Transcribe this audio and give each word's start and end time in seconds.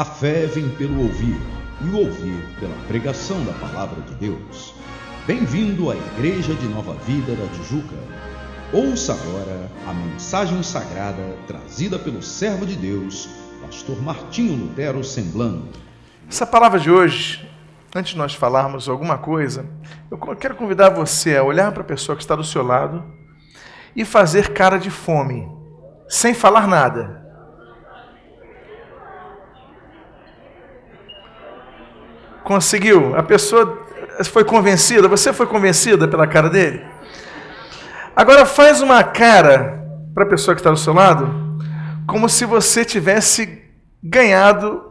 A 0.00 0.04
fé 0.06 0.46
vem 0.46 0.66
pelo 0.76 0.98
ouvir, 1.02 1.38
e 1.82 1.88
o 1.90 1.98
ouvir 1.98 2.42
pela 2.58 2.74
pregação 2.88 3.44
da 3.44 3.52
palavra 3.52 4.00
de 4.00 4.14
Deus. 4.14 4.74
Bem-vindo 5.26 5.90
à 5.90 5.94
Igreja 5.94 6.54
de 6.54 6.66
Nova 6.68 6.94
Vida 7.04 7.34
da 7.34 7.46
Tijuca. 7.48 7.96
Ouça 8.72 9.12
agora 9.12 9.70
a 9.86 9.92
mensagem 9.92 10.62
sagrada 10.62 11.36
trazida 11.46 11.98
pelo 11.98 12.22
servo 12.22 12.64
de 12.64 12.76
Deus, 12.76 13.28
pastor 13.60 14.00
Martinho 14.00 14.56
Lutero 14.56 15.04
Semblano. 15.04 15.68
Essa 16.26 16.46
palavra 16.46 16.80
de 16.80 16.90
hoje, 16.90 17.46
antes 17.94 18.12
de 18.12 18.16
nós 18.16 18.32
falarmos 18.32 18.88
alguma 18.88 19.18
coisa, 19.18 19.66
eu 20.10 20.16
quero 20.34 20.54
convidar 20.54 20.88
você 20.88 21.36
a 21.36 21.44
olhar 21.44 21.72
para 21.72 21.82
a 21.82 21.86
pessoa 21.86 22.16
que 22.16 22.22
está 22.22 22.34
do 22.34 22.42
seu 22.42 22.62
lado 22.62 23.04
e 23.94 24.06
fazer 24.06 24.54
cara 24.54 24.78
de 24.78 24.88
fome, 24.88 25.46
sem 26.08 26.32
falar 26.32 26.66
nada. 26.66 27.20
Conseguiu? 32.50 33.14
A 33.14 33.22
pessoa 33.22 33.86
foi 34.24 34.44
convencida? 34.44 35.06
Você 35.06 35.32
foi 35.32 35.46
convencida 35.46 36.08
pela 36.08 36.26
cara 36.26 36.50
dele? 36.50 36.84
Agora 38.16 38.44
faz 38.44 38.80
uma 38.80 39.04
cara 39.04 39.80
para 40.12 40.24
a 40.24 40.28
pessoa 40.28 40.56
que 40.56 40.60
está 40.60 40.72
do 40.72 40.76
seu 40.76 40.92
lado, 40.92 41.32
como 42.08 42.28
se 42.28 42.44
você 42.44 42.84
tivesse 42.84 43.62
ganhado, 44.02 44.82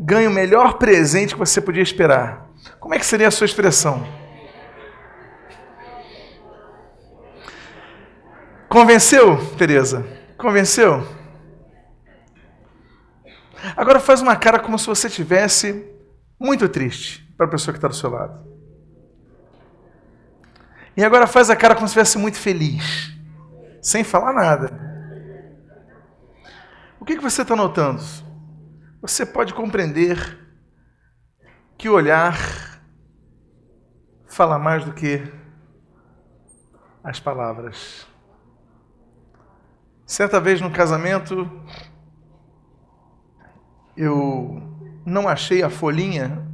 ganho 0.00 0.30
o 0.30 0.34
melhor 0.34 0.78
presente 0.78 1.34
que 1.34 1.38
você 1.38 1.60
podia 1.60 1.80
esperar. 1.80 2.48
Como 2.80 2.92
é 2.92 2.98
que 2.98 3.06
seria 3.06 3.28
a 3.28 3.30
sua 3.30 3.44
expressão? 3.44 4.04
Convenceu, 8.68 9.36
Teresa? 9.56 10.04
Convenceu? 10.36 11.06
Agora 13.76 14.00
faz 14.00 14.20
uma 14.20 14.34
cara 14.34 14.58
como 14.58 14.76
se 14.76 14.88
você 14.88 15.08
tivesse 15.08 15.94
muito 16.38 16.68
triste 16.68 17.26
para 17.36 17.46
a 17.46 17.48
pessoa 17.48 17.72
que 17.72 17.78
está 17.78 17.88
do 17.88 17.94
seu 17.94 18.10
lado. 18.10 18.46
E 20.96 21.04
agora 21.04 21.26
faz 21.26 21.50
a 21.50 21.56
cara 21.56 21.74
como 21.74 21.86
se 21.86 21.92
estivesse 21.92 22.18
muito 22.18 22.38
feliz, 22.38 23.12
sem 23.82 24.02
falar 24.02 24.32
nada. 24.32 24.86
O 26.98 27.04
que, 27.04 27.16
que 27.16 27.22
você 27.22 27.42
está 27.42 27.54
notando? 27.54 28.02
Você 29.02 29.26
pode 29.26 29.52
compreender 29.52 30.38
que 31.76 31.88
o 31.88 31.94
olhar 31.94 32.36
fala 34.26 34.58
mais 34.58 34.84
do 34.84 34.92
que 34.92 35.22
as 37.04 37.20
palavras. 37.20 38.06
Certa 40.04 40.40
vez 40.40 40.60
no 40.60 40.70
casamento, 40.70 41.48
eu 43.96 44.65
não 45.06 45.28
achei 45.28 45.62
a 45.62 45.70
folhinha. 45.70 46.44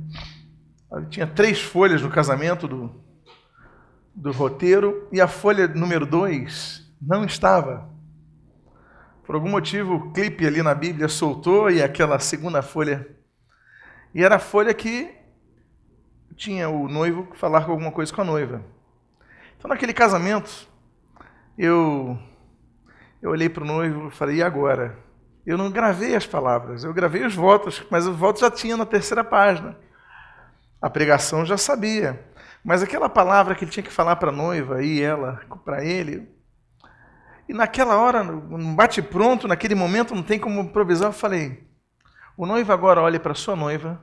Tinha 1.08 1.26
três 1.26 1.60
folhas 1.60 2.02
no 2.02 2.10
casamento 2.10 2.68
do, 2.68 3.02
do 4.14 4.30
roteiro 4.30 5.08
e 5.10 5.20
a 5.20 5.26
folha 5.26 5.66
número 5.66 6.04
dois 6.04 6.86
não 7.00 7.24
estava. 7.24 7.90
Por 9.24 9.34
algum 9.34 9.48
motivo, 9.48 9.94
o 9.94 10.12
clipe 10.12 10.46
ali 10.46 10.62
na 10.62 10.74
Bíblia 10.74 11.08
soltou 11.08 11.70
e 11.70 11.82
aquela 11.82 12.18
segunda 12.18 12.60
folha. 12.60 13.08
E 14.14 14.22
era 14.22 14.36
a 14.36 14.38
folha 14.38 14.74
que 14.74 15.10
tinha 16.36 16.68
o 16.68 16.88
noivo 16.88 17.28
falar 17.34 17.64
alguma 17.64 17.90
coisa 17.90 18.12
com 18.12 18.20
a 18.20 18.24
noiva. 18.24 18.62
Então, 19.56 19.68
naquele 19.68 19.94
casamento, 19.94 20.68
eu 21.56 22.18
eu 23.22 23.30
olhei 23.30 23.48
para 23.48 23.62
o 23.62 23.66
noivo 23.66 24.08
e 24.08 24.10
falei, 24.10 24.36
e 24.38 24.42
agora? 24.42 24.98
Eu 25.44 25.58
não 25.58 25.70
gravei 25.70 26.14
as 26.14 26.26
palavras, 26.26 26.84
eu 26.84 26.94
gravei 26.94 27.24
os 27.24 27.34
votos, 27.34 27.84
mas 27.90 28.06
os 28.06 28.16
votos 28.16 28.40
já 28.40 28.50
tinha 28.50 28.76
na 28.76 28.86
terceira 28.86 29.24
página. 29.24 29.76
A 30.80 30.88
pregação 30.88 31.44
já 31.44 31.56
sabia. 31.56 32.24
Mas 32.64 32.82
aquela 32.82 33.08
palavra 33.08 33.54
que 33.54 33.64
ele 33.64 33.70
tinha 33.70 33.82
que 33.82 33.92
falar 33.92 34.16
para 34.16 34.28
a 34.28 34.34
noiva 34.34 34.82
e 34.82 35.02
ela 35.02 35.40
para 35.64 35.84
ele. 35.84 36.28
E 37.48 37.52
naquela 37.52 37.96
hora, 37.96 38.22
no 38.22 38.74
bate-pronto, 38.74 39.48
naquele 39.48 39.74
momento, 39.74 40.14
não 40.14 40.22
tem 40.22 40.38
como 40.38 40.60
improvisar, 40.60 41.08
eu 41.08 41.12
falei: 41.12 41.68
o 42.36 42.46
noivo 42.46 42.72
agora 42.72 43.02
olhe 43.02 43.18
para 43.18 43.34
sua 43.34 43.56
noiva 43.56 44.00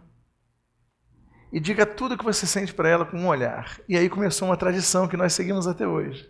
e 1.52 1.60
diga 1.60 1.86
tudo 1.86 2.16
o 2.16 2.18
que 2.18 2.24
você 2.24 2.46
sente 2.46 2.74
para 2.74 2.90
ela 2.90 3.06
com 3.06 3.18
um 3.18 3.28
olhar. 3.28 3.80
E 3.88 3.98
aí 3.98 4.10
começou 4.10 4.50
uma 4.50 4.58
tradição 4.58 5.08
que 5.08 5.18
nós 5.18 5.34
seguimos 5.34 5.68
até 5.68 5.88
hoje. 5.88 6.30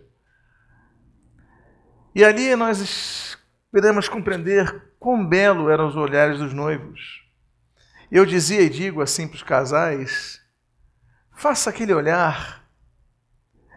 E 2.16 2.24
ali 2.24 2.56
nós 2.56 3.38
podemos 3.72 4.08
compreender 4.08 4.89
quão 5.00 5.26
belo 5.26 5.70
eram 5.70 5.88
os 5.88 5.96
olhares 5.96 6.40
dos 6.40 6.54
noivos. 6.54 7.24
Eu 8.12 8.26
dizia 8.26 8.62
e 8.62 8.70
digo 8.70 9.02
assim 9.02 9.28
para 9.28 9.36
os 9.36 9.44
casais: 9.44 10.42
faça 11.32 11.70
aquele 11.70 11.94
olhar, 11.94 12.68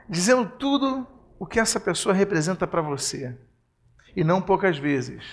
dizendo 0.09 0.47
tudo 0.59 1.07
o 1.39 1.47
que 1.47 1.61
essa 1.61 1.79
pessoa 1.79 2.15
representa 2.15 2.67
para 2.67 2.83
você. 2.83 3.39
E 4.15 4.25
não 4.25 4.43
poucas 4.43 4.77
vezes 4.77 5.25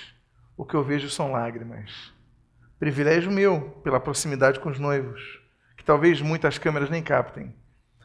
o 0.55 0.65
que 0.65 0.75
eu 0.75 0.83
vejo 0.83 1.09
são 1.09 1.31
lágrimas. 1.31 2.13
Privilégio 2.77 3.31
meu 3.31 3.71
pela 3.83 3.99
proximidade 3.99 4.59
com 4.59 4.69
os 4.69 4.79
noivos, 4.79 5.21
que 5.75 5.83
talvez 5.83 6.21
muitas 6.21 6.57
câmeras 6.57 6.89
nem 6.89 7.03
captem, 7.03 7.53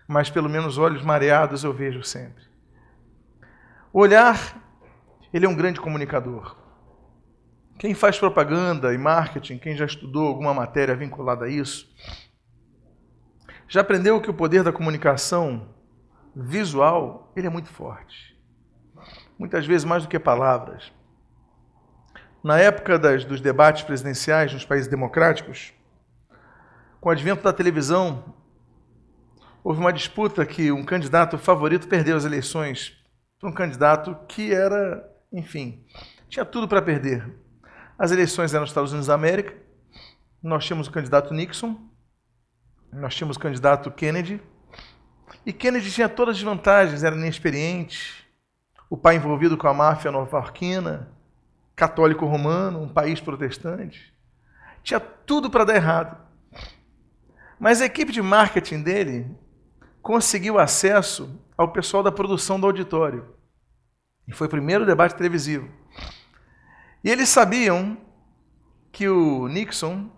mas 0.06 0.31
pelo 0.31 0.49
menos 0.49 0.78
olhos 0.78 1.03
mareados 1.03 1.62
eu 1.62 1.72
vejo 1.72 2.03
sempre. 2.03 2.43
O 3.93 4.01
olhar 4.01 4.61
ele 5.33 5.47
é 5.47 5.49
um 5.49 5.55
grande 5.55 5.81
comunicador. 5.81 6.64
Quem 7.79 7.95
faz 7.95 8.19
propaganda 8.19 8.95
e 8.95 8.99
marketing, 8.99 9.59
quem 9.59 9.77
já 9.77 9.85
estudou 9.85 10.29
alguma 10.29 10.55
matéria 10.55 10.95
vinculada 10.95 11.47
a 11.47 11.49
isso, 11.49 11.93
já 13.69 13.81
aprendeu 13.81 14.21
que 14.21 14.31
o 14.31 14.35
poder 14.35 14.62
da 14.62 14.73
comunicação 14.73 15.75
visual 16.34 17.33
ele 17.37 17.47
é 17.47 17.51
muito 17.51 17.69
forte. 17.69 18.39
Muitas 19.39 19.67
vezes 19.67 19.84
mais 19.84 20.05
do 20.05 20.09
que 20.09 20.19
palavras. 20.19 20.93
Na 22.43 22.59
época 22.59 22.99
das, 22.99 23.25
dos 23.25 23.41
debates 23.41 23.83
presidenciais 23.83 24.53
nos 24.53 24.65
países 24.65 24.89
democráticos, 24.89 25.73
com 27.01 27.09
o 27.09 27.13
advento 27.13 27.43
da 27.43 27.53
televisão, 27.53 28.34
houve 29.63 29.81
uma 29.81 29.93
disputa 29.93 30.45
que 30.47 30.71
um 30.71 30.84
candidato 30.84 31.39
favorito 31.39 31.89
perdeu 31.89 32.17
as 32.17 32.25
eleições 32.25 32.97
para 33.41 33.49
um 33.49 33.53
candidato 33.53 34.17
que 34.29 34.53
era 34.53 35.11
enfim, 35.34 35.84
tinha 36.29 36.45
tudo 36.45 36.69
para 36.69 36.81
perder. 36.81 37.29
As 38.04 38.12
eleições 38.12 38.53
eram 38.53 38.65
nos 38.65 38.70
Estados 38.70 38.91
Unidos 38.91 39.06
da 39.06 39.15
América, 39.15 39.56
nós 40.42 40.66
tínhamos 40.66 40.88
o 40.88 40.91
candidato 40.91 41.32
Nixon, 41.32 41.75
nós 42.92 43.15
tínhamos 43.15 43.38
o 43.38 43.41
candidato 43.41 43.91
Kennedy, 43.91 44.42
e 45.47 45.54
Kennedy 45.54 45.91
tinha 45.91 46.06
todas 46.06 46.37
as 46.37 46.42
vantagens, 46.42 47.03
era 47.03 47.16
inexperiente, 47.16 48.28
o 48.91 48.97
pai 48.98 49.16
envolvido 49.16 49.56
com 49.56 49.66
a 49.69 49.72
máfia 49.72 50.12
nova-iorquina, 50.12 51.16
católico 51.75 52.26
romano, 52.26 52.82
um 52.82 52.88
país 52.91 53.22
protestante. 53.22 54.12
Tinha 54.82 55.00
tudo 55.00 55.48
para 55.48 55.65
dar 55.65 55.76
errado. 55.76 56.15
Mas 57.59 57.81
a 57.81 57.86
equipe 57.86 58.12
de 58.12 58.21
marketing 58.21 58.82
dele 58.82 59.34
conseguiu 60.03 60.59
acesso 60.59 61.41
ao 61.56 61.72
pessoal 61.72 62.03
da 62.03 62.12
produção 62.12 62.60
do 62.60 62.66
auditório. 62.66 63.34
E 64.28 64.32
foi 64.34 64.47
o 64.47 64.50
primeiro 64.50 64.84
debate 64.84 65.15
televisivo. 65.15 65.84
E 67.04 67.10
eles 67.10 67.28
sabiam 67.28 67.97
que 68.91 69.06
o 69.09 69.47
Nixon, 69.47 70.10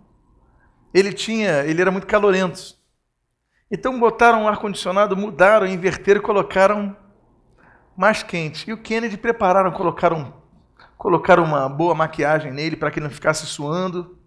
ele 0.95 1.13
tinha, 1.13 1.65
ele 1.65 1.83
era 1.83 1.91
muito 1.91 2.07
calorento. 2.07 2.77
Então 3.71 3.99
botaram 3.99 4.45
um 4.45 4.49
ar-condicionado, 4.49 5.17
mudaram, 5.17 5.67
inverteram 5.67 6.21
e 6.21 6.23
colocaram 6.23 6.97
mais 7.97 8.23
quente. 8.23 8.71
E 8.71 8.73
o 8.73 8.81
Kennedy 8.81 9.17
prepararam, 9.19 9.73
colocaram, 9.73 10.41
colocaram 10.97 11.43
uma 11.43 11.69
boa 11.69 11.95
maquiagem 11.95 12.53
nele 12.53 12.77
para 12.77 12.91
que 12.91 13.01
ele 13.01 13.07
não 13.09 13.15
ficasse 13.15 13.45
suando. 13.45 14.19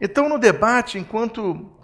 Então, 0.00 0.28
no 0.28 0.38
debate, 0.38 0.98
enquanto 0.98 1.78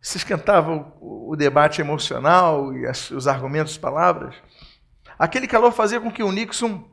se 0.00 0.16
esquentava 0.16 0.72
o, 1.00 1.32
o 1.32 1.36
debate 1.36 1.80
emocional 1.80 2.72
e 2.72 2.86
os 2.86 3.28
argumentos, 3.28 3.72
as 3.72 3.78
palavras, 3.78 4.34
Aquele 5.18 5.46
calor 5.46 5.72
fazia 5.72 6.00
com 6.00 6.10
que 6.10 6.22
o 6.22 6.32
Nixon 6.32 6.84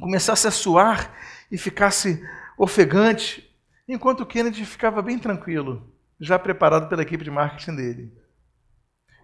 começasse 0.00 0.46
a 0.46 0.50
suar 0.50 1.12
e 1.52 1.58
ficasse 1.58 2.26
ofegante, 2.56 3.54
enquanto 3.86 4.22
o 4.22 4.26
Kennedy 4.26 4.64
ficava 4.64 5.02
bem 5.02 5.18
tranquilo, 5.18 5.94
já 6.18 6.38
preparado 6.38 6.88
pela 6.88 7.02
equipe 7.02 7.22
de 7.22 7.30
marketing 7.30 7.76
dele. 7.76 8.12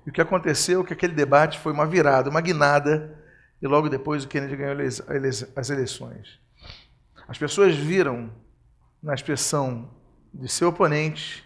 E 0.06 0.10
o 0.10 0.12
que 0.12 0.20
aconteceu 0.20 0.82
é 0.82 0.84
que 0.84 0.92
aquele 0.92 1.14
debate 1.14 1.58
foi 1.58 1.72
uma 1.72 1.86
virada, 1.86 2.28
uma 2.28 2.42
guinada, 2.42 3.18
e 3.62 3.66
logo 3.66 3.88
depois 3.88 4.24
o 4.24 4.28
Kennedy 4.28 4.56
ganhou 4.56 4.76
as 5.56 5.70
eleições. 5.70 6.38
As 7.26 7.38
pessoas 7.38 7.74
viram 7.74 8.30
na 9.02 9.14
expressão 9.14 9.90
de 10.32 10.48
seu 10.48 10.68
oponente 10.68 11.44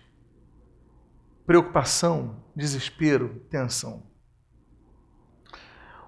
preocupação, 1.47 2.45
desespero, 2.57 3.41
tensão. 3.51 4.03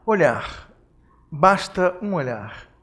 Olhar. 0.04 0.70
Basta 1.30 1.96
um 2.02 2.14
olhar. 2.14 2.73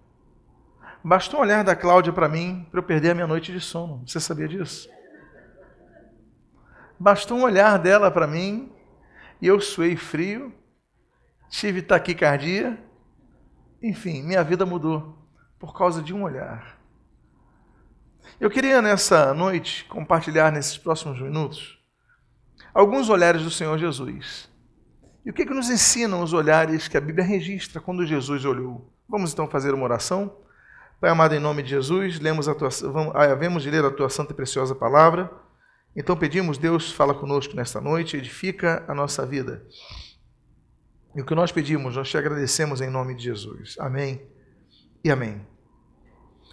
Basta 1.03 1.35
um 1.35 1.39
olhar 1.39 1.63
da 1.63 1.75
Cláudia 1.75 2.13
para 2.13 2.29
mim 2.29 2.67
para 2.69 2.79
eu 2.79 2.83
perder 2.83 3.11
a 3.11 3.15
minha 3.15 3.27
noite 3.27 3.51
de 3.51 3.59
sono. 3.59 4.03
Você 4.05 4.19
sabia 4.19 4.47
disso? 4.47 4.87
bastou 7.01 7.35
um 7.35 7.41
olhar 7.41 7.79
dela 7.79 8.11
para 8.11 8.27
mim 8.27 8.71
e 9.41 9.47
eu 9.47 9.59
suei 9.59 9.97
frio, 9.97 10.53
tive 11.49 11.81
taquicardia, 11.81 12.77
enfim, 13.81 14.21
minha 14.21 14.43
vida 14.43 14.67
mudou 14.67 15.17
por 15.57 15.75
causa 15.75 15.99
de 15.99 16.13
um 16.13 16.21
olhar. 16.21 16.79
Eu 18.39 18.51
queria 18.51 18.83
nessa 18.83 19.33
noite 19.33 19.83
compartilhar 19.85 20.51
nesses 20.51 20.77
próximos 20.77 21.19
minutos 21.19 21.79
alguns 22.71 23.09
olhares 23.09 23.41
do 23.41 23.49
Senhor 23.49 23.79
Jesus. 23.79 24.47
E 25.25 25.31
o 25.31 25.33
que, 25.33 25.43
que 25.43 25.53
nos 25.55 25.71
ensinam 25.71 26.21
os 26.21 26.33
olhares 26.33 26.87
que 26.87 26.97
a 26.97 27.01
Bíblia 27.01 27.25
registra 27.25 27.81
quando 27.81 28.05
Jesus 28.05 28.45
olhou? 28.45 28.93
Vamos 29.09 29.33
então 29.33 29.47
fazer 29.47 29.73
uma 29.73 29.85
oração. 29.85 30.37
Pai 31.01 31.09
amado, 31.09 31.33
em 31.33 31.39
nome 31.39 31.63
de 31.63 31.69
Jesus, 31.71 32.19
lemos 32.19 32.47
a 32.47 32.53
tua, 32.53 32.69
vamos, 32.69 33.15
ah, 33.15 33.59
de 33.59 33.71
ler 33.71 33.83
a 33.83 33.89
tua 33.89 34.07
santa 34.07 34.33
e 34.33 34.35
preciosa 34.35 34.75
palavra. 34.75 35.31
Então 35.95 36.15
pedimos, 36.15 36.59
Deus, 36.59 36.91
fala 36.91 37.11
conosco 37.11 37.55
nesta 37.55 37.81
noite, 37.81 38.15
edifica 38.15 38.85
a 38.87 38.93
nossa 38.93 39.25
vida. 39.25 39.65
E 41.15 41.21
o 41.21 41.25
que 41.25 41.33
nós 41.33 41.51
pedimos, 41.51 41.95
nós 41.95 42.07
te 42.07 42.19
agradecemos 42.19 42.81
em 42.81 42.89
nome 42.91 43.15
de 43.15 43.23
Jesus. 43.23 43.75
Amém 43.79 44.21
e 45.03 45.09
amém. 45.09 45.41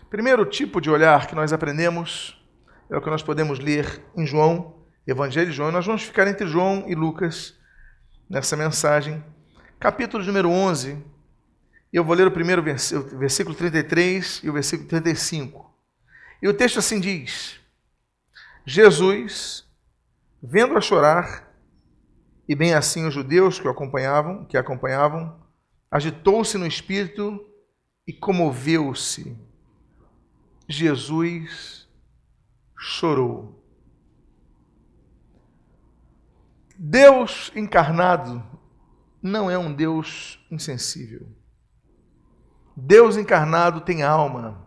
Primeiro 0.09 0.47
tipo 0.47 0.81
de 0.81 0.89
olhar 0.89 1.27
que 1.27 1.35
nós 1.35 1.53
aprendemos 1.53 2.43
é 2.89 2.97
o 2.97 3.03
que 3.03 3.11
nós 3.11 3.23
podemos 3.23 3.59
ler 3.59 4.03
em 4.17 4.27
João, 4.27 4.83
Evangelho 5.07 5.51
de 5.51 5.57
João. 5.57 5.71
Nós 5.71 5.85
vamos 5.85 6.05
ficar 6.05 6.27
entre 6.27 6.47
João 6.47 6.85
e 6.89 6.95
Lucas 6.95 7.55
nessa 8.31 8.57
mensagem. 8.57 9.23
Capítulo 9.79 10.25
número 10.25 10.49
11. 10.49 11.18
Eu 11.93 12.05
vou 12.05 12.15
ler 12.15 12.27
o 12.27 12.33
primeiro 12.33 12.63
versículo 12.63 13.55
33 13.55 14.43
e 14.45 14.51
o 14.51 14.53
versículo 14.53 14.89
35. 14.89 15.75
E 16.43 16.49
o 16.49 16.55
texto 16.55 16.79
assim 16.79 17.01
diz: 17.01 17.59
Jesus, 18.67 19.65
vendo-a 20.43 20.81
chorar, 20.81 21.53
e 22.49 22.55
bem 22.55 22.75
assim 22.75 23.07
os 23.07 23.15
judeus 23.15 23.59
que 23.59 23.67
o 23.67 23.71
acompanhavam, 23.71 24.45
que 24.45 24.57
acompanhavam, 24.57 25.39
agitou-se 25.91 26.57
no 26.59 26.67
espírito 26.67 27.45
e 28.07 28.13
comoveu-se 28.13 29.37
Jesus 30.69 31.89
chorou. 32.79 33.65
Deus 36.77 37.51
encarnado 37.57 38.45
não 39.21 39.51
é 39.51 39.59
um 39.59 39.73
Deus 39.73 40.39
insensível. 40.51 41.27
Deus 42.81 43.17
encarnado 43.17 43.81
tem 43.81 44.03
alma, 44.03 44.67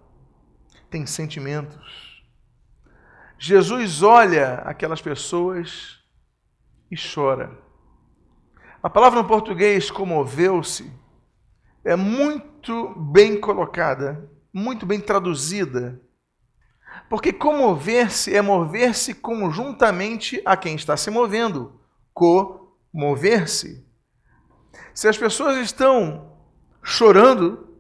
tem 0.90 1.06
sentimentos. 1.06 2.24
Jesus 3.38 4.04
olha 4.04 4.56
aquelas 4.66 5.02
pessoas 5.02 6.00
e 6.90 6.96
chora. 6.96 7.58
A 8.84 8.90
palavra 8.90 9.22
no 9.22 9.28
português 9.28 9.90
comoveu-se 9.90 10.92
é 11.84 11.96
muito 11.96 12.94
bem 13.00 13.40
colocada 13.40 14.30
muito 14.54 14.86
bem 14.86 15.00
traduzida. 15.00 16.02
Porque 17.10 17.32
comover-se 17.32 18.36
é 18.36 18.42
mover-se 18.42 19.14
conjuntamente 19.14 20.42
a 20.46 20.58
quem 20.58 20.76
está 20.76 20.98
se 20.98 21.10
movendo. 21.10 21.80
Comover-se. 22.14 23.86
Se 24.94 25.08
as 25.08 25.18
pessoas 25.18 25.58
estão 25.58 26.38
chorando, 26.84 27.71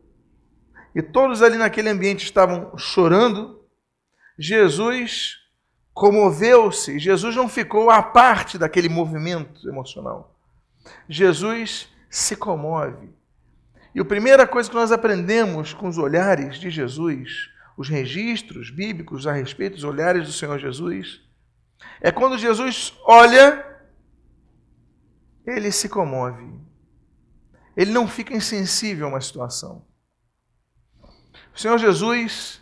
e 0.94 1.02
todos 1.02 1.42
ali 1.42 1.58
naquele 1.58 1.90
ambiente 1.90 2.24
estavam 2.24 2.78
chorando, 2.78 3.62
Jesus 4.38 5.38
comoveu-se. 5.94 7.00
Jesus 7.00 7.36
não 7.36 7.48
ficou 7.48 7.90
à 7.90 8.02
parte 8.02 8.58
daquele 8.58 8.90
movimento 8.90 9.68
emocional. 9.68 10.36
Jesus 11.08 11.88
se 12.10 12.36
comove. 12.36 13.10
E 13.94 14.00
a 14.00 14.06
primeira 14.06 14.48
coisa 14.48 14.70
que 14.70 14.76
nós 14.76 14.92
aprendemos 14.92 15.74
com 15.74 15.88
os 15.88 15.98
olhares 15.98 16.58
de 16.60 16.70
Jesus, 16.70 17.50
os 17.78 17.90
registros 17.90 18.70
bíblicos 18.70 19.28
a 19.28 19.34
respeito 19.34 19.76
dos 19.76 19.84
olhares 19.84 20.26
do 20.26 20.34
Senhor 20.34 20.58
Jesus, 20.60 21.22
é 22.00 22.12
quando 22.12 22.38
Jesus 22.38 22.94
olha, 23.06 23.66
ele 25.46 25.72
se 25.72 25.90
comove. 25.90 26.60
Ele 27.76 27.92
não 27.92 28.08
fica 28.08 28.34
insensível 28.34 29.08
a 29.08 29.10
uma 29.10 29.22
situação. 29.22 29.86
O 31.54 31.60
Senhor 31.60 31.78
Jesus, 31.78 32.62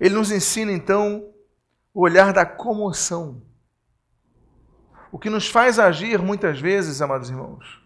ele 0.00 0.14
nos 0.14 0.30
ensina 0.30 0.72
então 0.72 1.32
o 1.92 2.02
olhar 2.02 2.32
da 2.32 2.44
comoção. 2.44 3.42
O 5.12 5.18
que 5.18 5.30
nos 5.30 5.48
faz 5.48 5.78
agir 5.78 6.18
muitas 6.18 6.60
vezes, 6.60 7.00
amados 7.00 7.30
irmãos, 7.30 7.80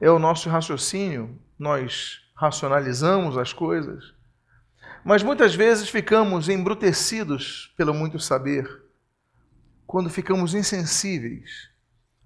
é 0.00 0.10
o 0.10 0.18
nosso 0.18 0.48
raciocínio 0.48 1.38
nós 1.58 2.20
racionalizamos 2.34 3.38
as 3.38 3.52
coisas, 3.52 4.12
mas 5.04 5.22
muitas 5.22 5.54
vezes 5.54 5.88
ficamos 5.88 6.48
embrutecidos 6.48 7.72
pelo 7.76 7.94
muito 7.94 8.18
saber, 8.18 8.82
quando 9.86 10.10
ficamos 10.10 10.54
insensíveis 10.54 11.70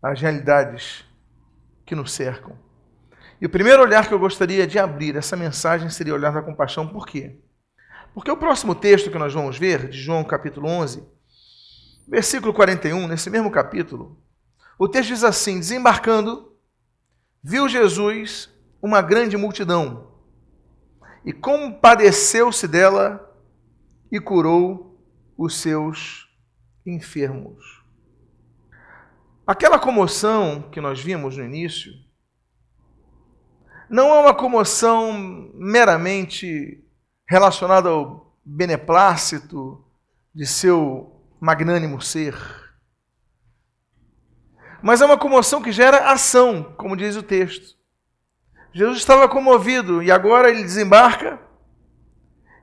às 0.03 0.21
realidades 0.21 1.05
que 1.85 1.95
nos 1.95 2.13
cercam. 2.13 2.57
E 3.41 3.47
o 3.47 3.51
primeiro 3.51 3.83
olhar 3.83 4.09
que 4.09 4.13
eu 4.13 4.19
gostaria 4.19 4.67
de 4.67 4.79
abrir 4.79 5.17
essa 5.17 5.37
mensagem 5.37 5.89
seria 5.91 6.13
o 6.13 6.17
olhar 6.17 6.33
da 6.33 6.43
compaixão. 6.43 6.89
Por 6.89 7.07
quê? 7.07 7.39
Porque 8.13 8.31
o 8.31 8.37
próximo 8.37 8.75
texto 8.75 9.11
que 9.11 9.19
nós 9.19 9.33
vamos 9.33 9.57
ver, 9.57 9.89
de 9.89 9.99
João 9.99 10.25
capítulo 10.25 10.69
11, 10.69 11.07
versículo 12.09 12.53
41, 12.53 13.07
nesse 13.07 13.31
mesmo 13.31 13.51
capítulo, 13.51 14.21
o 14.77 14.89
texto 14.89 15.11
diz 15.11 15.23
assim: 15.23 15.61
Desembarcando, 15.61 16.53
viu 17.43 17.69
Jesus 17.69 18.51
uma 18.83 19.01
grande 19.01 19.37
multidão 19.37 20.13
e 21.25 21.33
compadeceu-se 21.33 22.67
dela 22.67 23.25
e 24.11 24.19
curou 24.19 24.99
os 25.37 25.57
seus 25.57 26.29
enfermos. 26.85 27.85
Aquela 29.47 29.79
comoção 29.79 30.63
que 30.73 30.81
nós 30.81 31.01
vimos 31.01 31.37
no 31.37 31.45
início 31.45 31.93
não 33.89 34.15
é 34.15 34.21
uma 34.21 34.35
comoção 34.35 35.51
meramente 35.55 36.85
relacionada 37.29 37.89
ao 37.89 38.35
beneplácito 38.45 39.85
de 40.35 40.47
seu 40.47 41.23
magnânimo 41.41 42.01
ser. 42.01 42.35
Mas 44.83 45.01
é 45.01 45.07
uma 45.07 45.19
comoção 45.19 45.61
que 45.61 45.73
gera 45.73 46.11
ação, 46.11 46.75
como 46.77 46.97
diz 46.97 47.17
o 47.17 47.23
texto. 47.23 47.77
Jesus 48.73 48.99
estava 48.99 49.29
comovido 49.29 50.03
e 50.03 50.11
agora 50.11 50.51
ele 50.51 50.63
desembarca 50.63 51.41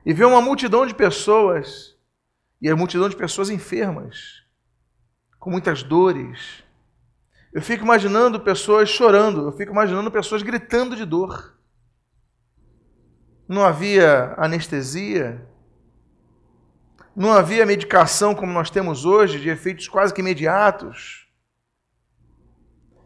e 0.04 0.12
vê 0.12 0.24
uma 0.24 0.40
multidão 0.40 0.86
de 0.86 0.94
pessoas, 0.94 1.96
e 2.62 2.70
a 2.70 2.76
multidão 2.76 3.08
de 3.08 3.16
pessoas 3.16 3.50
enfermas, 3.50 4.44
com 5.38 5.50
muitas 5.50 5.82
dores. 5.82 6.62
Eu 7.56 7.62
fico 7.62 7.84
imaginando 7.84 8.38
pessoas 8.38 8.86
chorando, 8.90 9.46
eu 9.46 9.52
fico 9.52 9.72
imaginando 9.72 10.10
pessoas 10.10 10.42
gritando 10.42 10.94
de 10.94 11.06
dor. 11.06 11.56
Não 13.48 13.64
havia 13.64 14.34
anestesia, 14.36 15.48
não 17.16 17.32
havia 17.32 17.64
medicação 17.64 18.34
como 18.34 18.52
nós 18.52 18.68
temos 18.68 19.06
hoje, 19.06 19.40
de 19.40 19.48
efeitos 19.48 19.88
quase 19.88 20.12
que 20.12 20.20
imediatos. 20.20 21.26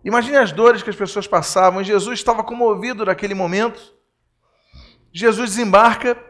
Imagine 0.05 0.39
as 0.39 0.51
dores 0.51 0.83
que 0.83 0.91
as 0.91 0.97
pessoas 0.97 1.29
passavam. 1.29 1.85
Jesus 1.85 2.19
estava 2.19 2.43
comovido 2.43 3.05
naquele 3.05 3.35
momento. 3.35 3.81
Jesus 5.13 5.51
desembarca 5.51 6.21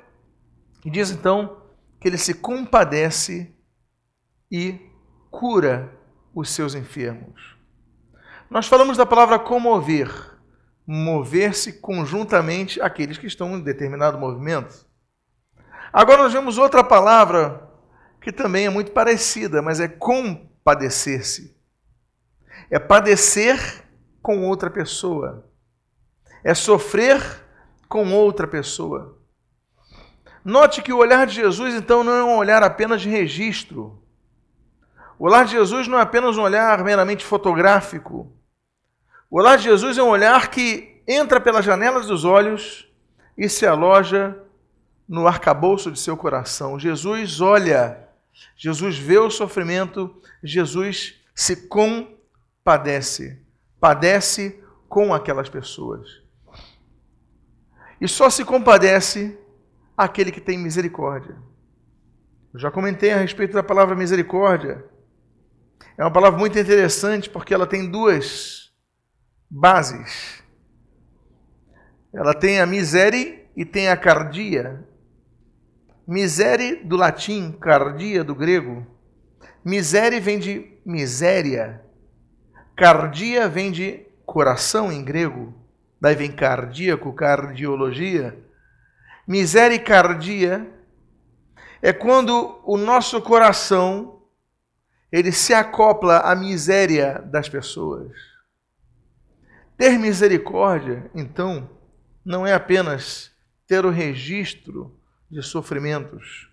e 0.84 0.90
diz 0.90 1.10
então 1.10 1.62
que 1.98 2.06
ele 2.06 2.18
se 2.18 2.34
compadece 2.34 3.56
e 4.52 4.78
cura 5.30 5.98
os 6.34 6.50
seus 6.50 6.74
enfermos. 6.74 7.58
Nós 8.50 8.66
falamos 8.66 8.96
da 8.96 9.06
palavra 9.06 9.38
comover, 9.38 10.10
mover-se 10.86 11.74
conjuntamente 11.80 12.80
aqueles 12.80 13.16
que 13.16 13.26
estão 13.26 13.56
em 13.56 13.60
determinado 13.60 14.18
movimento. 14.18 14.86
Agora 15.92 16.24
nós 16.24 16.32
vemos 16.32 16.58
outra 16.58 16.82
palavra 16.82 17.68
que 18.20 18.32
também 18.32 18.66
é 18.66 18.70
muito 18.70 18.90
parecida, 18.90 19.62
mas 19.62 19.80
é 19.80 19.88
compadecer-se 19.88 21.60
é 22.70 22.78
padecer 22.78 23.84
com 24.22 24.46
outra 24.46 24.70
pessoa, 24.70 25.44
é 26.44 26.54
sofrer 26.54 27.20
com 27.88 28.12
outra 28.12 28.46
pessoa. 28.46 29.18
Note 30.44 30.80
que 30.80 30.92
o 30.92 30.98
olhar 30.98 31.26
de 31.26 31.34
Jesus, 31.34 31.74
então, 31.74 32.04
não 32.04 32.12
é 32.12 32.24
um 32.24 32.36
olhar 32.36 32.62
apenas 32.62 33.02
de 33.02 33.08
registro. 33.10 34.02
O 35.18 35.26
olhar 35.26 35.44
de 35.44 35.50
Jesus 35.50 35.86
não 35.86 35.98
é 35.98 36.02
apenas 36.02 36.38
um 36.38 36.42
olhar 36.42 36.82
meramente 36.82 37.24
fotográfico. 37.24 38.32
O 39.30 39.38
olhar 39.38 39.56
de 39.56 39.62
Jesus 39.62 39.96
é 39.96 40.02
um 40.02 40.08
olhar 40.08 40.50
que 40.50 41.00
entra 41.06 41.40
pelas 41.40 41.64
janelas 41.64 42.06
dos 42.06 42.24
olhos 42.24 42.90
e 43.38 43.48
se 43.48 43.64
aloja 43.64 44.36
no 45.08 45.26
arcabouço 45.28 45.92
de 45.92 46.00
seu 46.00 46.16
coração. 46.16 46.80
Jesus 46.80 47.40
olha, 47.40 48.08
Jesus 48.56 48.98
vê 48.98 49.18
o 49.18 49.30
sofrimento, 49.30 50.20
Jesus 50.42 51.20
se 51.32 51.68
compadece, 51.68 53.40
padece 53.78 54.60
com 54.88 55.14
aquelas 55.14 55.48
pessoas. 55.48 56.20
E 58.00 58.08
só 58.08 58.28
se 58.28 58.44
compadece 58.44 59.38
aquele 59.96 60.32
que 60.32 60.40
tem 60.40 60.58
misericórdia. 60.58 61.36
Eu 62.52 62.58
já 62.58 62.68
comentei 62.68 63.12
a 63.12 63.18
respeito 63.18 63.52
da 63.52 63.62
palavra 63.62 63.94
misericórdia. 63.94 64.84
É 65.96 66.02
uma 66.02 66.12
palavra 66.12 66.36
muito 66.36 66.58
interessante 66.58 67.30
porque 67.30 67.54
ela 67.54 67.66
tem 67.66 67.88
duas 67.88 68.69
bases. 69.50 70.42
Ela 72.12 72.34
tem 72.34 72.60
a 72.60 72.66
miséria 72.66 73.44
e 73.56 73.64
tem 73.64 73.88
a 73.88 73.96
cardia. 73.96 74.86
Miséria 76.06 76.84
do 76.84 76.96
latim, 76.96 77.52
cardia 77.52 78.22
do 78.22 78.34
grego. 78.34 78.86
Miséria 79.64 80.20
vem 80.20 80.38
de 80.38 80.78
miséria. 80.84 81.82
Cardia 82.76 83.48
vem 83.48 83.70
de 83.70 84.06
coração 84.24 84.90
em 84.90 85.04
grego. 85.04 85.54
Daí 86.00 86.14
vem 86.14 86.32
cardíaco, 86.32 87.12
cardiologia. 87.12 88.38
Misericardia 89.26 90.66
é 91.82 91.92
quando 91.92 92.60
o 92.64 92.76
nosso 92.76 93.20
coração 93.22 94.20
ele 95.12 95.32
se 95.32 95.52
acopla 95.52 96.18
à 96.18 96.34
miséria 96.34 97.20
das 97.26 97.48
pessoas. 97.48 98.12
Ter 99.80 99.98
misericórdia, 99.98 101.10
então, 101.14 101.70
não 102.22 102.46
é 102.46 102.52
apenas 102.52 103.30
ter 103.66 103.86
o 103.86 103.88
registro 103.88 104.94
de 105.30 105.42
sofrimentos. 105.42 106.50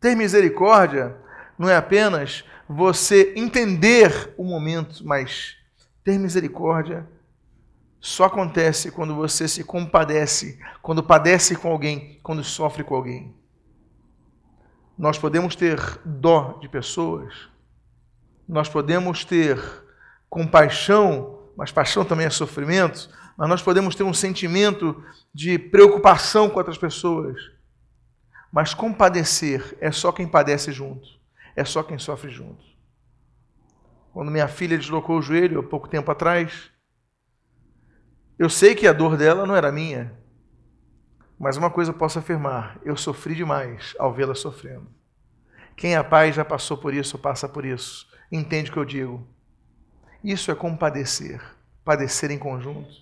Ter 0.00 0.14
misericórdia 0.14 1.14
não 1.58 1.68
é 1.68 1.76
apenas 1.76 2.46
você 2.66 3.34
entender 3.36 4.32
o 4.38 4.42
momento, 4.42 5.06
mas 5.06 5.54
ter 6.02 6.18
misericórdia 6.18 7.06
só 8.00 8.24
acontece 8.24 8.90
quando 8.90 9.14
você 9.14 9.46
se 9.46 9.62
compadece, 9.62 10.58
quando 10.80 11.02
padece 11.02 11.56
com 11.56 11.70
alguém, 11.70 12.18
quando 12.22 12.42
sofre 12.42 12.82
com 12.82 12.94
alguém. 12.94 13.36
Nós 14.96 15.18
podemos 15.18 15.54
ter 15.54 15.78
dó 16.06 16.58
de 16.58 16.70
pessoas, 16.70 17.50
nós 18.48 18.66
podemos 18.66 19.26
ter 19.26 19.60
compaixão, 20.30 21.35
mas 21.56 21.72
paixão 21.72 22.04
também 22.04 22.26
é 22.26 22.30
sofrimento, 22.30 23.08
mas 23.36 23.48
nós 23.48 23.62
podemos 23.62 23.94
ter 23.94 24.02
um 24.02 24.14
sentimento 24.14 25.02
de 25.32 25.58
preocupação 25.58 26.50
com 26.50 26.58
outras 26.58 26.78
pessoas. 26.78 27.40
Mas 28.52 28.74
compadecer 28.74 29.76
é 29.80 29.90
só 29.90 30.12
quem 30.12 30.28
padece 30.28 30.70
junto, 30.72 31.08
é 31.54 31.64
só 31.64 31.82
quem 31.82 31.98
sofre 31.98 32.30
junto. 32.30 32.64
Quando 34.12 34.30
minha 34.30 34.48
filha 34.48 34.78
deslocou 34.78 35.18
o 35.18 35.22
joelho 35.22 35.60
há 35.60 35.62
pouco 35.62 35.88
tempo 35.88 36.10
atrás, 36.10 36.70
eu 38.38 38.48
sei 38.48 38.74
que 38.74 38.86
a 38.86 38.92
dor 38.92 39.16
dela 39.16 39.46
não 39.46 39.56
era 39.56 39.72
minha, 39.72 40.16
mas 41.38 41.56
uma 41.56 41.70
coisa 41.70 41.92
posso 41.92 42.18
afirmar: 42.18 42.78
eu 42.84 42.96
sofri 42.96 43.34
demais 43.34 43.94
ao 43.98 44.12
vê-la 44.12 44.34
sofrendo. 44.34 44.88
Quem 45.76 45.94
é 45.94 46.02
pai 46.02 46.32
já 46.32 46.44
passou 46.44 46.78
por 46.78 46.94
isso, 46.94 47.18
passa 47.18 47.46
por 47.46 47.64
isso, 47.64 48.06
entende 48.32 48.70
o 48.70 48.72
que 48.72 48.78
eu 48.78 48.84
digo. 48.84 49.35
Isso 50.26 50.50
é 50.50 50.56
compadecer, 50.56 51.40
padecer 51.84 52.32
em 52.32 52.38
conjunto. 52.38 52.92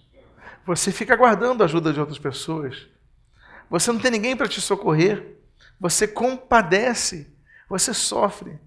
Você 0.66 0.92
fica 0.92 1.14
aguardando 1.14 1.62
a 1.62 1.64
ajuda 1.64 1.90
de 1.90 1.98
outras 1.98 2.18
pessoas. 2.18 2.86
Você 3.70 3.90
não 3.90 3.98
tem 3.98 4.10
ninguém 4.10 4.36
para 4.36 4.46
te 4.46 4.60
socorrer. 4.60 5.38
Você 5.80 6.06
compadece, 6.06 7.34
você 7.66 7.94
sofre. 7.94 8.60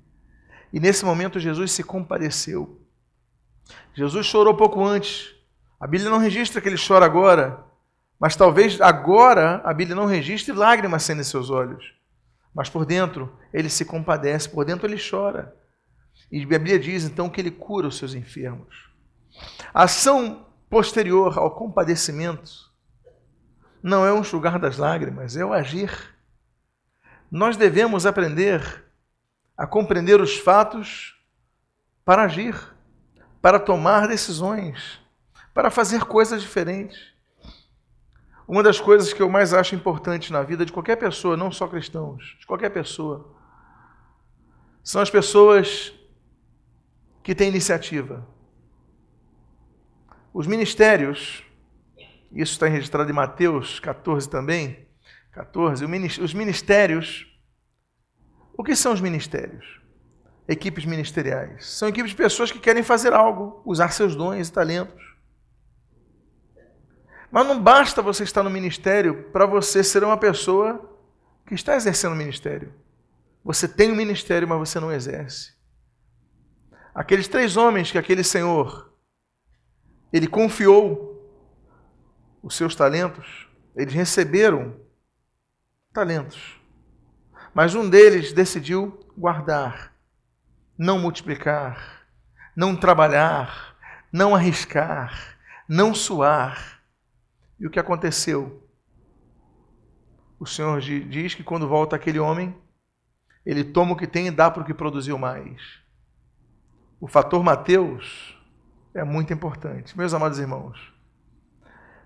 E 0.74 0.80
nesse 0.80 1.06
momento 1.06 1.40
Jesus 1.40 1.72
se 1.72 1.84
compadeceu. 1.84 2.82
Jesus 3.94 4.26
chorou 4.26 4.58
pouco 4.58 4.84
antes, 4.84 5.36
a 5.80 5.86
Bíblia 5.86 6.10
não 6.10 6.18
registra 6.18 6.60
que 6.60 6.68
ele 6.68 6.84
chora 6.84 7.06
agora, 7.06 7.64
mas 8.20 8.36
talvez 8.36 8.82
agora 8.82 9.62
a 9.64 9.72
Bíblia 9.72 9.96
não 9.96 10.08
registre 10.08 10.52
lágrimas 10.52 11.04
sendo 11.04 11.22
em 11.22 11.24
seus 11.24 11.52
olhos. 11.52 11.94
Mas 12.56 12.72
por 12.72 12.88
dentro 12.88 13.38
ele 13.54 13.70
se 13.70 13.86
compadece, 13.86 14.50
por 14.50 14.66
dentro 14.66 14.88
ele 14.88 14.98
chora. 14.98 15.56
E 16.32 16.44
a 16.44 16.48
Bíblia 16.48 16.80
diz 16.80 17.04
então 17.04 17.30
que 17.30 17.40
ele 17.40 17.52
cura 17.52 17.88
os 17.88 17.98
seus 17.98 18.14
enfermos. 18.14 18.90
A 19.74 19.84
ação 19.84 20.46
posterior 20.70 21.38
ao 21.38 21.52
compadecimento 21.52 22.72
não 23.82 24.06
é 24.06 24.12
um 24.12 24.20
enxugar 24.20 24.60
das 24.60 24.78
lágrimas, 24.78 25.38
é 25.38 25.46
o 25.46 25.54
agir. 25.54 25.92
Nós 27.32 27.56
devemos 27.56 28.06
aprender 28.06 28.86
a 29.58 29.66
compreender 29.66 30.20
os 30.20 30.38
fatos 30.38 31.16
para 32.04 32.24
agir, 32.24 32.56
para 33.42 33.60
tomar 33.60 34.08
decisões 34.08 35.00
para 35.58 35.72
fazer 35.72 36.06
coisas 36.06 36.44
diferentes. 36.44 37.16
Uma 38.48 38.62
das 38.62 38.80
coisas 38.80 39.12
que 39.12 39.24
eu 39.24 39.28
mais 39.28 39.56
acho 39.56 39.74
importante 39.74 40.32
na 40.32 40.44
vida 40.44 40.64
de 40.64 40.72
qualquer 40.72 40.98
pessoa, 40.98 41.36
não 41.36 41.52
só 41.52 41.68
cristãos, 41.68 42.38
de 42.40 42.46
qualquer 42.46 42.70
pessoa, 42.70 43.36
são 44.84 45.02
as 45.02 45.10
pessoas 45.10 45.92
que 47.28 47.36
têm 47.36 47.50
iniciativa. 47.50 48.26
Os 50.34 50.48
ministérios, 50.48 51.44
isso 52.32 52.54
está 52.54 52.68
registrado 52.68 53.12
em 53.12 53.14
Mateus 53.14 53.82
14 53.82 54.30
também, 54.30 54.88
14, 55.34 55.84
os 56.22 56.34
ministérios, 56.34 57.28
o 58.58 58.64
que 58.64 58.78
são 58.78 58.94
os 58.94 59.02
ministérios? 59.02 59.82
Equipes 60.48 60.86
ministeriais. 60.86 61.66
São 61.66 61.90
equipes 61.90 62.12
de 62.12 62.16
pessoas 62.16 62.50
que 62.50 62.60
querem 62.60 62.82
fazer 62.82 63.12
algo, 63.12 63.62
usar 63.66 63.92
seus 63.92 64.16
dons 64.16 64.48
e 64.48 64.54
talentos. 64.54 65.04
Mas 67.30 67.46
não 67.46 67.62
basta 67.62 68.02
você 68.02 68.24
estar 68.24 68.42
no 68.42 68.50
ministério 68.50 69.30
para 69.34 69.46
você 69.46 69.84
ser 69.84 70.02
uma 70.02 70.16
pessoa 70.16 70.98
que 71.46 71.56
está 71.56 71.76
exercendo 71.76 72.14
o 72.14 72.16
ministério. 72.16 72.74
Você 73.44 73.68
tem 73.68 73.90
o 73.90 73.94
um 73.94 73.98
ministério, 73.98 74.48
mas 74.48 74.60
você 74.60 74.80
não 74.80 74.94
exerce. 74.94 75.57
Aqueles 76.98 77.28
três 77.28 77.56
homens 77.56 77.92
que 77.92 77.98
aquele 78.00 78.24
Senhor 78.24 78.92
ele 80.12 80.26
confiou 80.26 81.16
os 82.42 82.56
seus 82.56 82.74
talentos, 82.74 83.48
eles 83.76 83.94
receberam 83.94 84.76
talentos. 85.94 86.60
Mas 87.54 87.76
um 87.76 87.88
deles 87.88 88.34
decidiu 88.34 89.00
guardar, 89.16 89.94
não 90.76 90.98
multiplicar, 90.98 92.08
não 92.56 92.76
trabalhar, 92.76 93.78
não 94.12 94.36
arriscar, 94.36 95.38
não 95.70 95.94
suar 95.94 96.82
e 97.60 97.68
o 97.68 97.70
que 97.70 97.80
aconteceu? 97.80 98.68
O 100.40 100.48
Senhor 100.48 100.82
diz 100.82 101.36
que 101.36 101.44
quando 101.44 101.68
volta 101.68 101.96
aquele 101.96 102.18
homem, 102.18 102.60
ele 103.46 103.64
toma 103.64 103.94
o 103.94 103.96
que 103.96 104.08
tem 104.08 104.26
e 104.26 104.32
dá 104.32 104.50
para 104.50 104.64
o 104.64 104.66
que 104.66 104.74
produziu 104.74 105.16
mais. 105.20 105.86
O 107.00 107.08
fator 107.08 107.44
Mateus 107.44 108.38
é 108.94 109.04
muito 109.04 109.34
importante. 109.34 109.98
Meus 109.98 110.14
amados 110.14 110.40
irmãos, 110.40 110.94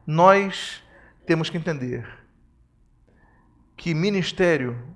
nós 0.05 0.83
temos 1.25 1.49
que 1.49 1.57
entender 1.57 2.07
que 3.77 3.93
ministério 3.93 4.95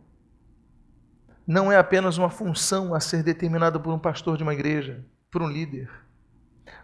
não 1.48 1.72
é 1.72 1.78
apenas 1.78 2.18
uma 2.18 2.30
função 2.30 2.94
a 2.94 3.00
ser 3.00 3.24
determinada 3.24 3.80
por 3.80 3.94
um 3.94 4.00
pastor 4.00 4.36
de 4.36 4.44
uma 4.44 4.54
igreja, 4.54 5.06
por 5.32 5.42
um 5.42 5.48
líder. 5.48 5.90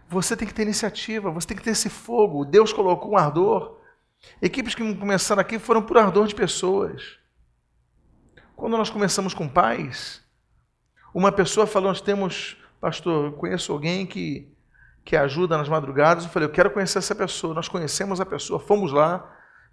Você 0.08 0.36
tem 0.36 0.46
que 0.46 0.54
ter 0.54 0.62
iniciativa, 0.62 1.30
você 1.30 1.48
tem 1.48 1.56
que 1.56 1.62
ter 1.62 1.70
esse 1.70 1.90
fogo. 1.90 2.44
Deus 2.44 2.72
colocou 2.72 3.12
um 3.12 3.16
ardor. 3.16 3.78
Equipes 4.40 4.74
que 4.74 4.94
começaram 4.94 5.40
aqui 5.40 5.58
foram 5.58 5.82
por 5.82 5.98
ardor 5.98 6.26
de 6.26 6.34
pessoas. 6.34 7.18
Quando 8.54 8.76
nós 8.76 8.90
começamos 8.90 9.34
com 9.34 9.48
pais, 9.48 10.22
uma 11.12 11.32
pessoa 11.32 11.66
falou: 11.66 11.88
Nós 11.88 12.00
temos, 12.00 12.56
pastor, 12.82 13.26
eu 13.26 13.32
conheço 13.34 13.72
alguém 13.72 14.04
que, 14.04 14.52
que 15.04 15.14
ajuda 15.14 15.56
nas 15.56 15.68
madrugadas. 15.68 16.24
Eu 16.24 16.30
falei: 16.30 16.48
Eu 16.48 16.52
quero 16.52 16.70
conhecer 16.72 16.98
essa 16.98 17.14
pessoa. 17.14 17.54
Nós 17.54 17.68
conhecemos 17.68 18.20
a 18.20 18.26
pessoa, 18.26 18.58
fomos 18.58 18.92
lá. 18.92 19.18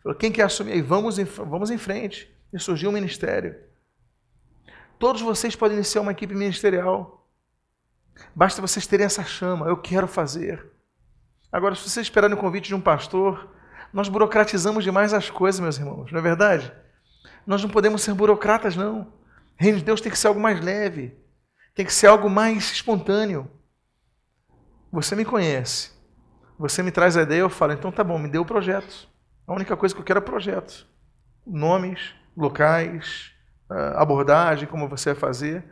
Falou: 0.04 0.16
Quem 0.16 0.32
quer 0.32 0.44
assumir? 0.44 0.74
aí? 0.74 0.82
vamos 0.82 1.18
em, 1.18 1.24
vamos 1.24 1.72
em 1.72 1.78
frente. 1.78 2.32
E 2.54 2.60
surgiu 2.60 2.92
um 2.92 2.94
ministério. 2.94 3.56
Todos 5.00 5.22
vocês 5.22 5.56
podem 5.56 5.78
iniciar 5.78 6.02
uma 6.02 6.12
equipe 6.12 6.36
ministerial. 6.36 7.28
Basta 8.36 8.62
vocês 8.62 8.86
terem 8.86 9.06
essa 9.06 9.24
chama, 9.24 9.68
eu 9.68 9.78
quero 9.78 10.08
fazer. 10.08 10.72
Agora, 11.52 11.74
se 11.74 11.90
vocês 11.90 12.06
esperarem 12.06 12.36
o 12.36 12.40
convite 12.40 12.68
de 12.68 12.76
um 12.76 12.82
pastor, 12.82 13.50
nós 13.94 14.10
burocratizamos 14.10 14.84
demais 14.84 15.14
as 15.14 15.30
coisas, 15.30 15.60
meus 15.62 15.78
irmãos, 15.78 16.12
não 16.12 16.20
é 16.20 16.22
verdade? 16.22 16.72
Nós 17.48 17.64
não 17.64 17.70
podemos 17.70 18.04
ser 18.04 18.14
burocratas, 18.14 18.76
não. 18.76 19.14
Reino 19.56 19.78
de 19.78 19.86
Deus 19.86 20.02
tem 20.02 20.12
que 20.12 20.20
ser 20.20 20.28
algo 20.28 20.40
mais 20.40 20.60
leve, 20.60 21.18
tem 21.80 21.86
que 21.86 21.94
ser 21.94 22.08
algo 22.08 22.30
mais 22.30 22.74
espontâneo. 22.74 23.50
Você 24.92 25.16
me 25.16 25.24
conhece, 25.24 25.92
você 26.58 26.84
me 26.84 26.92
traz 26.92 27.16
a 27.16 27.22
ideia, 27.22 27.40
eu 27.40 27.50
falo, 27.50 27.72
então 27.72 27.90
tá 27.90 28.04
bom, 28.04 28.20
me 28.20 28.28
dê 28.28 28.38
o 28.38 28.44
projeto. 28.44 29.08
A 29.48 29.54
única 29.54 29.78
coisa 29.78 29.96
que 29.96 30.02
eu 30.02 30.04
quero 30.04 30.20
é 30.20 30.22
projeto. 30.22 30.86
Nomes, 31.48 32.14
locais, 32.36 33.32
ah, 33.70 34.02
abordagem, 34.02 34.68
como 34.68 34.90
você 34.90 35.14
vai 35.14 35.22
fazer. 35.22 35.64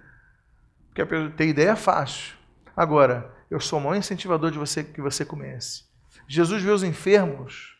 Porque 0.96 1.30
ter 1.32 1.48
ideia 1.48 1.72
é 1.72 1.76
fácil. 1.76 2.38
Agora, 2.74 3.30
eu 3.52 3.60
sou 3.60 3.78
o 3.78 3.82
maior 3.82 3.98
incentivador 3.98 4.50
de 4.50 4.58
você 4.58 4.86
que 4.86 5.02
você 5.02 5.26
comece. 5.26 5.84
Jesus 6.26 6.64
viu 6.64 6.74
os 6.74 6.84
enfermos 6.84 7.76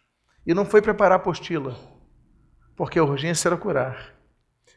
e 0.46 0.54
não 0.54 0.66
foi 0.66 0.82
preparar 0.82 1.14
a 1.14 1.22
apostila, 1.22 1.78
porque 2.76 3.00
a 3.00 3.06
urgência 3.06 3.48
era 3.48 3.56
curar. 3.56 4.16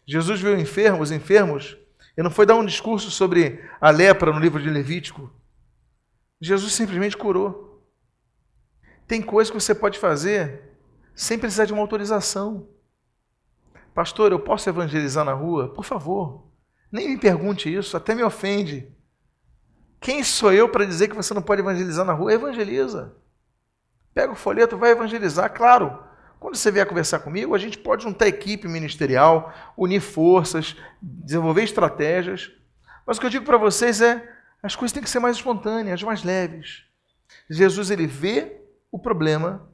Jesus 0.06 0.40
viu 0.40 0.56
enfermos, 0.56 1.10
os 1.10 1.10
enfermos 1.10 1.79
e 2.20 2.22
não 2.22 2.30
foi 2.30 2.44
dar 2.44 2.54
um 2.54 2.66
discurso 2.66 3.10
sobre 3.10 3.64
a 3.80 3.88
lepra 3.88 4.30
no 4.30 4.38
livro 4.38 4.60
de 4.60 4.68
Levítico. 4.68 5.32
Jesus 6.38 6.74
simplesmente 6.74 7.16
curou. 7.16 7.82
Tem 9.06 9.22
coisas 9.22 9.50
que 9.50 9.58
você 9.58 9.74
pode 9.74 9.98
fazer 9.98 10.76
sem 11.14 11.38
precisar 11.38 11.64
de 11.64 11.72
uma 11.72 11.80
autorização. 11.80 12.68
Pastor, 13.94 14.32
eu 14.32 14.38
posso 14.38 14.68
evangelizar 14.68 15.24
na 15.24 15.32
rua? 15.32 15.72
Por 15.72 15.82
favor, 15.82 16.46
nem 16.92 17.08
me 17.08 17.16
pergunte 17.16 17.74
isso, 17.74 17.96
até 17.96 18.14
me 18.14 18.22
ofende. 18.22 18.94
Quem 19.98 20.22
sou 20.22 20.52
eu 20.52 20.68
para 20.68 20.84
dizer 20.84 21.08
que 21.08 21.16
você 21.16 21.32
não 21.32 21.40
pode 21.40 21.62
evangelizar 21.62 22.04
na 22.04 22.12
rua? 22.12 22.34
Evangeliza. 22.34 23.16
Pega 24.12 24.34
o 24.34 24.36
folheto, 24.36 24.76
vai 24.76 24.90
evangelizar, 24.90 25.54
claro. 25.54 26.04
Quando 26.40 26.56
você 26.56 26.72
vier 26.72 26.86
conversar 26.86 27.18
comigo, 27.18 27.54
a 27.54 27.58
gente 27.58 27.76
pode 27.76 28.02
juntar 28.02 28.26
equipe 28.26 28.66
ministerial, 28.66 29.52
unir 29.76 30.00
forças, 30.00 30.74
desenvolver 31.00 31.64
estratégias. 31.64 32.50
Mas 33.06 33.18
o 33.18 33.20
que 33.20 33.26
eu 33.26 33.30
digo 33.30 33.44
para 33.44 33.58
vocês 33.58 34.00
é, 34.00 34.26
as 34.62 34.74
coisas 34.74 34.94
têm 34.94 35.02
que 35.02 35.10
ser 35.10 35.18
mais 35.18 35.36
espontâneas, 35.36 36.02
mais 36.02 36.24
leves. 36.24 36.84
Jesus 37.48 37.90
ele 37.90 38.06
vê 38.06 38.58
o 38.90 38.98
problema, 38.98 39.70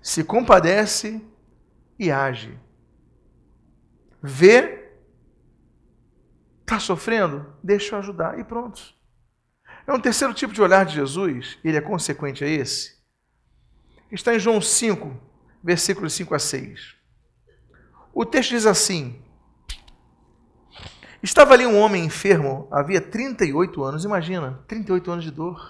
se 0.00 0.24
compadece 0.24 1.22
e 1.98 2.10
age. 2.10 2.58
Vê, 4.22 4.92
está 6.62 6.80
sofrendo, 6.80 7.54
deixa 7.62 7.94
eu 7.94 7.98
ajudar 7.98 8.38
e 8.38 8.44
pronto. 8.44 8.94
É 9.86 9.92
um 9.92 10.00
terceiro 10.00 10.32
tipo 10.32 10.54
de 10.54 10.62
olhar 10.62 10.86
de 10.86 10.94
Jesus, 10.94 11.58
ele 11.62 11.76
é 11.76 11.82
consequente 11.82 12.42
a 12.42 12.48
esse. 12.48 12.96
Está 14.10 14.34
em 14.34 14.38
João 14.38 14.58
5, 14.58 15.27
versículos 15.68 16.14
5 16.14 16.34
a 16.34 16.38
6. 16.38 16.96
O 18.10 18.24
texto 18.24 18.50
diz 18.50 18.64
assim: 18.64 19.22
Estava 21.22 21.52
ali 21.52 21.66
um 21.66 21.78
homem 21.78 22.06
enfermo, 22.06 22.66
havia 22.72 23.02
38 23.02 23.84
anos, 23.84 24.02
imagina, 24.02 24.64
38 24.66 25.10
anos 25.10 25.24
de 25.24 25.30
dor. 25.30 25.60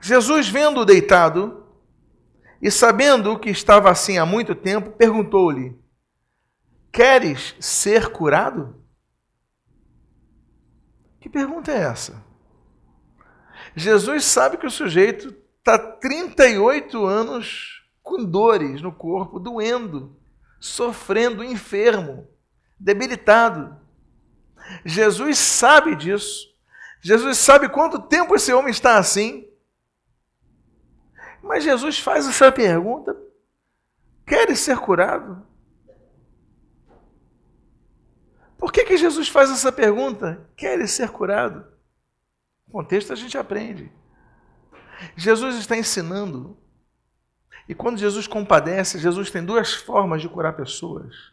Jesus, 0.00 0.48
vendo-o 0.48 0.84
deitado 0.84 1.64
e 2.60 2.72
sabendo 2.72 3.38
que 3.38 3.50
estava 3.50 3.88
assim 3.88 4.18
há 4.18 4.26
muito 4.26 4.56
tempo, 4.56 4.90
perguntou-lhe: 4.90 5.78
Queres 6.90 7.54
ser 7.60 8.10
curado? 8.10 8.82
Que 11.20 11.28
pergunta 11.28 11.70
é 11.70 11.82
essa? 11.82 12.20
Jesus 13.76 14.24
sabe 14.24 14.56
que 14.56 14.66
o 14.66 14.70
sujeito 14.70 15.43
está 15.64 15.78
38 15.78 17.06
anos 17.06 17.82
com 18.02 18.22
dores 18.22 18.82
no 18.82 18.92
corpo, 18.92 19.40
doendo, 19.40 20.14
sofrendo, 20.60 21.42
enfermo, 21.42 22.28
debilitado. 22.78 23.80
Jesus 24.84 25.38
sabe 25.38 25.96
disso. 25.96 26.52
Jesus 27.00 27.38
sabe 27.38 27.70
quanto 27.70 27.98
tempo 27.98 28.34
esse 28.34 28.52
homem 28.52 28.70
está 28.70 28.98
assim. 28.98 29.48
Mas 31.42 31.64
Jesus 31.64 31.98
faz 31.98 32.28
essa 32.28 32.52
pergunta: 32.52 33.16
queres 34.26 34.60
ser 34.60 34.78
curado? 34.78 35.46
Por 38.58 38.70
que, 38.70 38.84
que 38.84 38.96
Jesus 38.98 39.28
faz 39.28 39.50
essa 39.50 39.72
pergunta? 39.72 40.46
Queres 40.56 40.90
ser 40.90 41.10
curado? 41.10 41.66
No 42.66 42.72
contexto 42.72 43.12
a 43.12 43.16
gente 43.16 43.36
aprende. 43.36 43.90
Jesus 45.16 45.56
está 45.56 45.76
ensinando. 45.76 46.56
E 47.68 47.74
quando 47.74 47.98
Jesus 47.98 48.26
compadece, 48.26 48.98
Jesus 48.98 49.30
tem 49.30 49.44
duas 49.44 49.72
formas 49.72 50.20
de 50.20 50.28
curar 50.28 50.54
pessoas. 50.54 51.32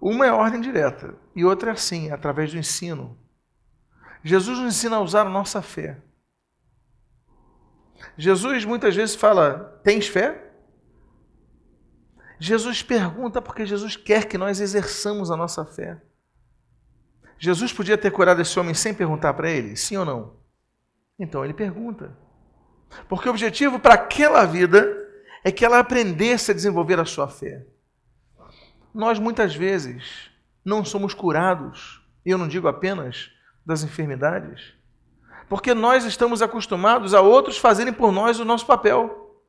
Uma 0.00 0.26
é 0.26 0.32
ordem 0.32 0.60
direta 0.60 1.14
e 1.34 1.44
outra 1.44 1.70
é 1.70 1.72
assim, 1.72 2.10
através 2.10 2.52
do 2.52 2.58
ensino. 2.58 3.18
Jesus 4.22 4.58
nos 4.58 4.74
ensina 4.74 4.96
a 4.96 5.00
usar 5.00 5.26
a 5.26 5.30
nossa 5.30 5.60
fé. 5.60 6.00
Jesus 8.16 8.64
muitas 8.64 8.94
vezes 8.94 9.14
fala: 9.14 9.80
Tens 9.82 10.06
fé? 10.06 10.52
Jesus 12.38 12.82
pergunta 12.82 13.42
porque 13.42 13.66
Jesus 13.66 13.96
quer 13.96 14.26
que 14.26 14.38
nós 14.38 14.60
exerçamos 14.60 15.30
a 15.30 15.36
nossa 15.36 15.64
fé. 15.64 16.00
Jesus 17.38 17.72
podia 17.72 17.98
ter 17.98 18.10
curado 18.10 18.40
esse 18.40 18.58
homem 18.58 18.74
sem 18.74 18.94
perguntar 18.94 19.34
para 19.34 19.50
ele, 19.50 19.76
sim 19.76 19.96
ou 19.96 20.04
não? 20.04 20.37
Então 21.18 21.44
ele 21.44 21.54
pergunta. 21.54 22.16
Porque 23.08 23.28
o 23.28 23.30
objetivo 23.30 23.78
para 23.78 23.94
aquela 23.94 24.44
vida 24.44 24.96
é 25.44 25.50
que 25.50 25.64
ela 25.64 25.78
aprendesse 25.78 26.50
a 26.50 26.54
desenvolver 26.54 26.98
a 27.00 27.04
sua 27.04 27.28
fé. 27.28 27.66
Nós 28.94 29.18
muitas 29.18 29.54
vezes 29.54 30.30
não 30.64 30.84
somos 30.84 31.14
curados, 31.14 32.02
e 32.24 32.30
eu 32.30 32.38
não 32.38 32.48
digo 32.48 32.68
apenas 32.68 33.30
das 33.64 33.82
enfermidades, 33.82 34.74
porque 35.48 35.72
nós 35.74 36.04
estamos 36.04 36.42
acostumados 36.42 37.14
a 37.14 37.20
outros 37.20 37.58
fazerem 37.58 37.92
por 37.92 38.12
nós 38.12 38.38
o 38.38 38.44
nosso 38.44 38.66
papel. 38.66 39.42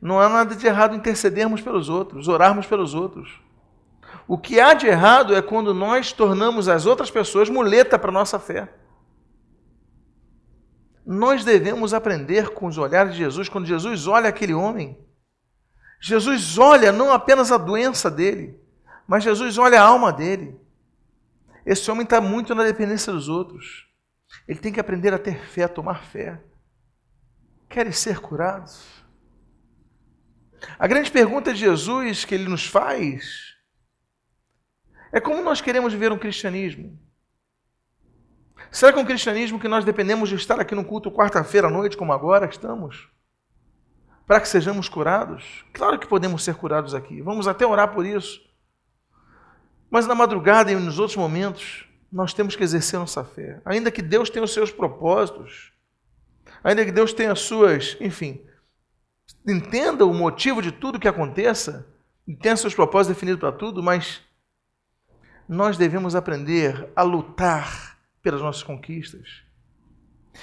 Não 0.00 0.20
há 0.20 0.28
nada 0.28 0.54
de 0.54 0.66
errado 0.66 0.94
intercedermos 0.94 1.60
pelos 1.60 1.88
outros, 1.88 2.28
orarmos 2.28 2.66
pelos 2.66 2.94
outros. 2.94 3.40
O 4.28 4.38
que 4.38 4.60
há 4.60 4.74
de 4.74 4.86
errado 4.86 5.34
é 5.34 5.42
quando 5.42 5.72
nós 5.72 6.12
tornamos 6.12 6.68
as 6.68 6.86
outras 6.86 7.10
pessoas 7.10 7.48
muleta 7.48 7.98
para 7.98 8.10
a 8.10 8.12
nossa 8.14 8.38
fé. 8.38 8.72
Nós 11.06 11.44
devemos 11.44 11.94
aprender 11.94 12.50
com 12.50 12.66
os 12.66 12.76
olhares 12.76 13.12
de 13.12 13.18
Jesus, 13.18 13.48
quando 13.48 13.64
Jesus 13.64 14.08
olha 14.08 14.28
aquele 14.28 14.52
homem. 14.52 14.98
Jesus 16.00 16.58
olha 16.58 16.90
não 16.90 17.12
apenas 17.12 17.52
a 17.52 17.56
doença 17.56 18.10
dele, 18.10 18.58
mas 19.06 19.22
Jesus 19.22 19.56
olha 19.56 19.80
a 19.80 19.84
alma 19.84 20.12
dele. 20.12 20.60
Esse 21.64 21.88
homem 21.92 22.02
está 22.02 22.20
muito 22.20 22.56
na 22.56 22.64
dependência 22.64 23.12
dos 23.12 23.28
outros. 23.28 23.86
Ele 24.48 24.58
tem 24.58 24.72
que 24.72 24.80
aprender 24.80 25.14
a 25.14 25.18
ter 25.18 25.38
fé, 25.46 25.62
a 25.62 25.68
tomar 25.68 26.02
fé. 26.02 26.42
Querem 27.68 27.92
ser 27.92 28.18
curados? 28.18 28.84
A 30.76 30.88
grande 30.88 31.10
pergunta 31.10 31.52
de 31.52 31.60
Jesus 31.60 32.24
que 32.24 32.34
ele 32.34 32.48
nos 32.48 32.66
faz 32.66 33.54
é 35.12 35.20
como 35.20 35.40
nós 35.42 35.60
queremos 35.60 35.92
viver 35.92 36.10
um 36.10 36.18
cristianismo. 36.18 36.98
Será 38.70 38.92
que 38.92 38.98
é 38.98 39.02
um 39.02 39.06
cristianismo 39.06 39.58
que 39.58 39.68
nós 39.68 39.84
dependemos 39.84 40.28
de 40.28 40.34
estar 40.34 40.60
aqui 40.60 40.74
no 40.74 40.84
culto 40.84 41.10
quarta-feira 41.10 41.68
à 41.68 41.70
noite, 41.70 41.96
como 41.96 42.12
agora 42.12 42.46
estamos? 42.46 43.08
Para 44.26 44.40
que 44.40 44.48
sejamos 44.48 44.88
curados? 44.88 45.64
Claro 45.72 45.98
que 45.98 46.06
podemos 46.06 46.42
ser 46.42 46.56
curados 46.56 46.94
aqui. 46.94 47.22
Vamos 47.22 47.46
até 47.46 47.64
orar 47.64 47.94
por 47.94 48.04
isso. 48.04 48.40
Mas 49.88 50.06
na 50.06 50.14
madrugada 50.14 50.70
e 50.70 50.74
nos 50.74 50.98
outros 50.98 51.16
momentos, 51.16 51.88
nós 52.10 52.34
temos 52.34 52.56
que 52.56 52.64
exercer 52.64 52.98
nossa 52.98 53.24
fé. 53.24 53.60
Ainda 53.64 53.90
que 53.90 54.02
Deus 54.02 54.28
tenha 54.28 54.44
os 54.44 54.52
seus 54.52 54.70
propósitos, 54.72 55.72
ainda 56.62 56.84
que 56.84 56.90
Deus 56.90 57.12
tenha 57.12 57.32
as 57.32 57.40
suas, 57.40 57.96
enfim, 58.00 58.44
entenda 59.46 60.04
o 60.04 60.12
motivo 60.12 60.60
de 60.60 60.72
tudo 60.72 60.98
que 60.98 61.08
aconteça, 61.08 61.86
e 62.26 62.34
tenha 62.34 62.56
seus 62.56 62.74
propósitos 62.74 63.14
definidos 63.14 63.40
para 63.40 63.52
tudo, 63.52 63.80
mas 63.82 64.20
nós 65.48 65.76
devemos 65.76 66.16
aprender 66.16 66.90
a 66.96 67.02
lutar 67.02 67.95
pelas 68.26 68.42
nossas 68.42 68.64
conquistas. 68.64 69.44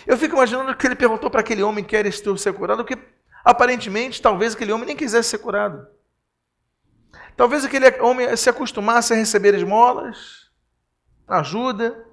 Eu 0.07 0.17
fico 0.17 0.35
imaginando 0.35 0.73
que 0.73 0.87
ele 0.87 0.95
perguntou 0.95 1.29
para 1.29 1.41
aquele 1.41 1.61
homem 1.61 1.83
que 1.83 1.97
era 1.97 2.09
ser 2.09 2.53
curado, 2.53 2.85
porque 2.85 2.97
aparentemente, 3.43 4.21
talvez 4.21 4.55
aquele 4.55 4.71
homem 4.71 4.87
nem 4.87 4.95
quisesse 4.95 5.31
ser 5.31 5.39
curado. 5.39 5.85
Talvez 7.35 7.65
aquele 7.65 7.89
homem 7.99 8.33
se 8.37 8.49
acostumasse 8.49 9.11
a 9.11 9.17
receber 9.17 9.53
esmolas, 9.53 10.49
ajuda. 11.27 12.07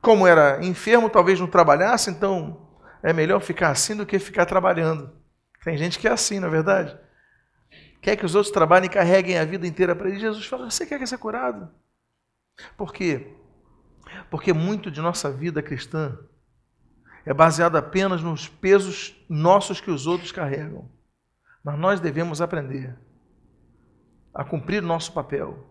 Como 0.00 0.26
era 0.26 0.58
enfermo, 0.64 1.08
talvez 1.08 1.38
não 1.38 1.46
trabalhasse, 1.46 2.10
então 2.10 2.68
é 3.00 3.12
melhor 3.12 3.38
ficar 3.40 3.68
assim 3.68 3.94
do 3.94 4.04
que 4.04 4.18
ficar 4.18 4.44
trabalhando. 4.44 5.12
Tem 5.62 5.78
gente 5.78 6.00
que 6.00 6.08
é 6.08 6.10
assim, 6.10 6.40
não 6.40 6.48
é 6.48 6.50
verdade? 6.50 6.98
Quer 8.00 8.16
que 8.16 8.26
os 8.26 8.34
outros 8.34 8.52
trabalhem 8.52 8.90
e 8.90 8.92
carreguem 8.92 9.38
a 9.38 9.44
vida 9.44 9.68
inteira 9.68 9.94
para 9.94 10.08
ele. 10.08 10.18
Jesus 10.18 10.44
fala: 10.44 10.68
Você 10.68 10.84
quer 10.84 11.06
ser 11.06 11.18
curado? 11.18 11.72
Por 12.76 12.92
quê? 12.92 13.36
Porque 14.32 14.50
muito 14.50 14.90
de 14.90 14.98
nossa 15.02 15.30
vida 15.30 15.62
cristã 15.62 16.18
é 17.26 17.34
baseada 17.34 17.78
apenas 17.78 18.22
nos 18.22 18.48
pesos 18.48 19.14
nossos 19.28 19.78
que 19.78 19.90
os 19.90 20.06
outros 20.06 20.32
carregam. 20.32 20.90
Mas 21.62 21.78
nós 21.78 22.00
devemos 22.00 22.40
aprender 22.40 22.98
a 24.32 24.42
cumprir 24.42 24.80
nosso 24.80 25.12
papel. 25.12 25.66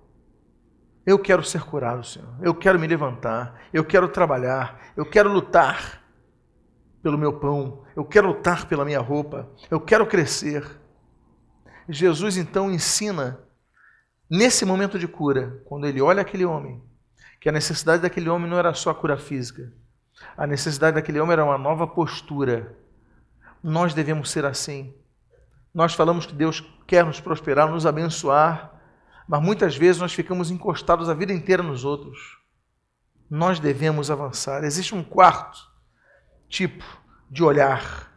Eu 1.04 1.17
quero 1.17 1.43
ser 1.43 1.63
curado, 1.63 2.04
Senhor. 2.04 2.36
Eu 2.39 2.54
quero 2.54 2.80
me 2.80 2.86
levantar. 2.86 3.60
Eu 3.74 3.84
quero 3.84 4.08
trabalhar. 4.08 4.93
Eu 4.95 5.10
quero 5.10 5.34
lutar 5.34 6.04
pelo 7.02 7.17
meu 7.17 7.39
pão. 7.39 7.84
Eu 7.95 8.06
quero 8.06 8.28
lutar 8.28 8.67
pela 8.67 8.86
minha 8.86 9.00
roupa. 9.00 9.50
Eu 9.71 9.82
quero 9.82 10.06
crescer. 10.06 10.80
Jesus 11.89 12.38
então 12.38 12.69
ensina, 12.69 13.39
nesse 14.30 14.65
momento 14.65 15.00
de 15.00 15.08
cura, 15.08 15.60
quando 15.65 15.88
ele 15.88 16.00
olha 16.00 16.21
aquele 16.21 16.45
homem, 16.45 16.80
que 17.41 17.49
a 17.49 17.51
necessidade 17.51 18.04
daquele 18.04 18.30
homem 18.30 18.47
não 18.47 18.60
era 18.60 18.71
só 18.75 18.91
a 18.91 18.95
cura 18.95 19.17
física. 19.17 19.73
A 20.38 20.45
necessidade 20.45 20.93
daquele 20.93 21.19
homem 21.19 21.34
era 21.34 21.43
uma 21.43 21.58
nova 21.58 21.88
postura. 21.88 22.77
Nós 23.63 23.95
devemos 23.95 24.30
ser 24.30 24.45
assim. 24.45 24.93
Nós 25.73 25.95
falamos 25.95 26.27
que 26.27 26.36
Deus 26.36 26.63
quer 26.86 27.04
nos 27.04 27.19
prosperar, 27.19 27.67
nos 27.67 27.88
abençoar, 27.88 28.80
mas 29.27 29.41
muitas 29.41 29.75
vezes 29.75 29.99
nós 29.99 30.13
ficamos 30.13 30.51
encostados 30.51 31.10
a 31.10 31.15
vida 31.15 31.34
inteira 31.34 31.63
nos 31.63 31.84
outros. 31.84 32.38
Nós 33.27 33.60
devemos 33.60 34.12
avançar. 34.12 34.63
Existe 34.63 34.93
um 34.93 35.04
quarto 35.04 35.67
tipo 36.47 36.86
de 37.27 37.43
olhar 37.43 38.13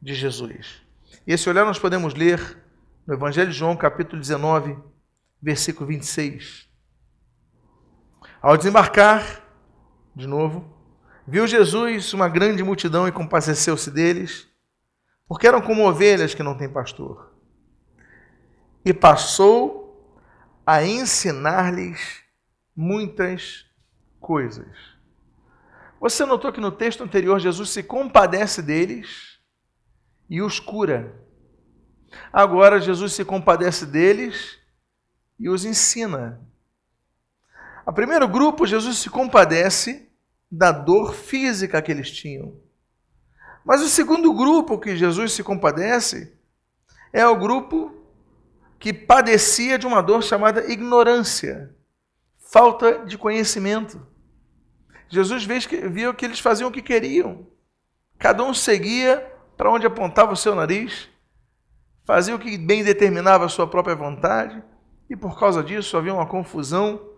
de 0.00 0.14
Jesus. 0.14 0.82
E 1.26 1.32
esse 1.32 1.48
olhar 1.50 1.64
nós 1.64 1.80
podemos 1.80 2.14
ler 2.14 2.62
no 3.04 3.14
Evangelho 3.14 3.50
de 3.50 3.56
João, 3.56 3.76
capítulo 3.76 4.20
19, 4.20 4.78
versículo 5.42 5.88
26. 5.88 6.67
Ao 8.40 8.56
desembarcar, 8.56 9.42
de 10.14 10.26
novo, 10.26 10.72
viu 11.26 11.46
Jesus 11.46 12.12
uma 12.12 12.28
grande 12.28 12.62
multidão 12.62 13.08
e 13.08 13.12
compadeceu-se 13.12 13.90
deles, 13.90 14.48
porque 15.26 15.46
eram 15.46 15.60
como 15.60 15.86
ovelhas 15.86 16.34
que 16.34 16.42
não 16.42 16.56
têm 16.56 16.72
pastor. 16.72 17.34
E 18.84 18.94
passou 18.94 19.88
a 20.64 20.84
ensinar-lhes 20.84 22.22
muitas 22.76 23.66
coisas. 24.20 24.68
Você 26.00 26.24
notou 26.24 26.52
que 26.52 26.60
no 26.60 26.70
texto 26.70 27.02
anterior 27.02 27.40
Jesus 27.40 27.70
se 27.70 27.82
compadece 27.82 28.62
deles 28.62 29.40
e 30.30 30.40
os 30.40 30.60
cura. 30.60 31.12
Agora 32.32 32.80
Jesus 32.80 33.14
se 33.14 33.24
compadece 33.24 33.84
deles 33.84 34.58
e 35.40 35.48
os 35.48 35.64
ensina. 35.64 36.40
A 37.88 37.92
primeiro 37.92 38.28
grupo, 38.28 38.66
Jesus 38.66 38.98
se 38.98 39.08
compadece 39.08 40.10
da 40.52 40.70
dor 40.70 41.14
física 41.14 41.80
que 41.80 41.90
eles 41.90 42.10
tinham. 42.10 42.54
Mas 43.64 43.80
o 43.80 43.88
segundo 43.88 44.30
grupo 44.34 44.78
que 44.78 44.94
Jesus 44.94 45.32
se 45.32 45.42
compadece 45.42 46.36
é 47.14 47.26
o 47.26 47.34
grupo 47.34 47.90
que 48.78 48.92
padecia 48.92 49.78
de 49.78 49.86
uma 49.86 50.02
dor 50.02 50.22
chamada 50.22 50.70
ignorância, 50.70 51.74
falta 52.52 53.06
de 53.06 53.16
conhecimento. 53.16 54.06
Jesus 55.08 55.46
viu 55.46 56.12
que 56.12 56.26
eles 56.26 56.40
faziam 56.40 56.68
o 56.68 56.72
que 56.72 56.82
queriam. 56.82 57.46
Cada 58.18 58.44
um 58.44 58.52
seguia 58.52 59.32
para 59.56 59.70
onde 59.70 59.86
apontava 59.86 60.34
o 60.34 60.36
seu 60.36 60.54
nariz, 60.54 61.08
fazia 62.04 62.36
o 62.36 62.38
que 62.38 62.58
bem 62.58 62.84
determinava 62.84 63.46
a 63.46 63.48
sua 63.48 63.66
própria 63.66 63.96
vontade, 63.96 64.62
e 65.08 65.16
por 65.16 65.40
causa 65.40 65.64
disso 65.64 65.96
havia 65.96 66.12
uma 66.12 66.26
confusão, 66.26 67.16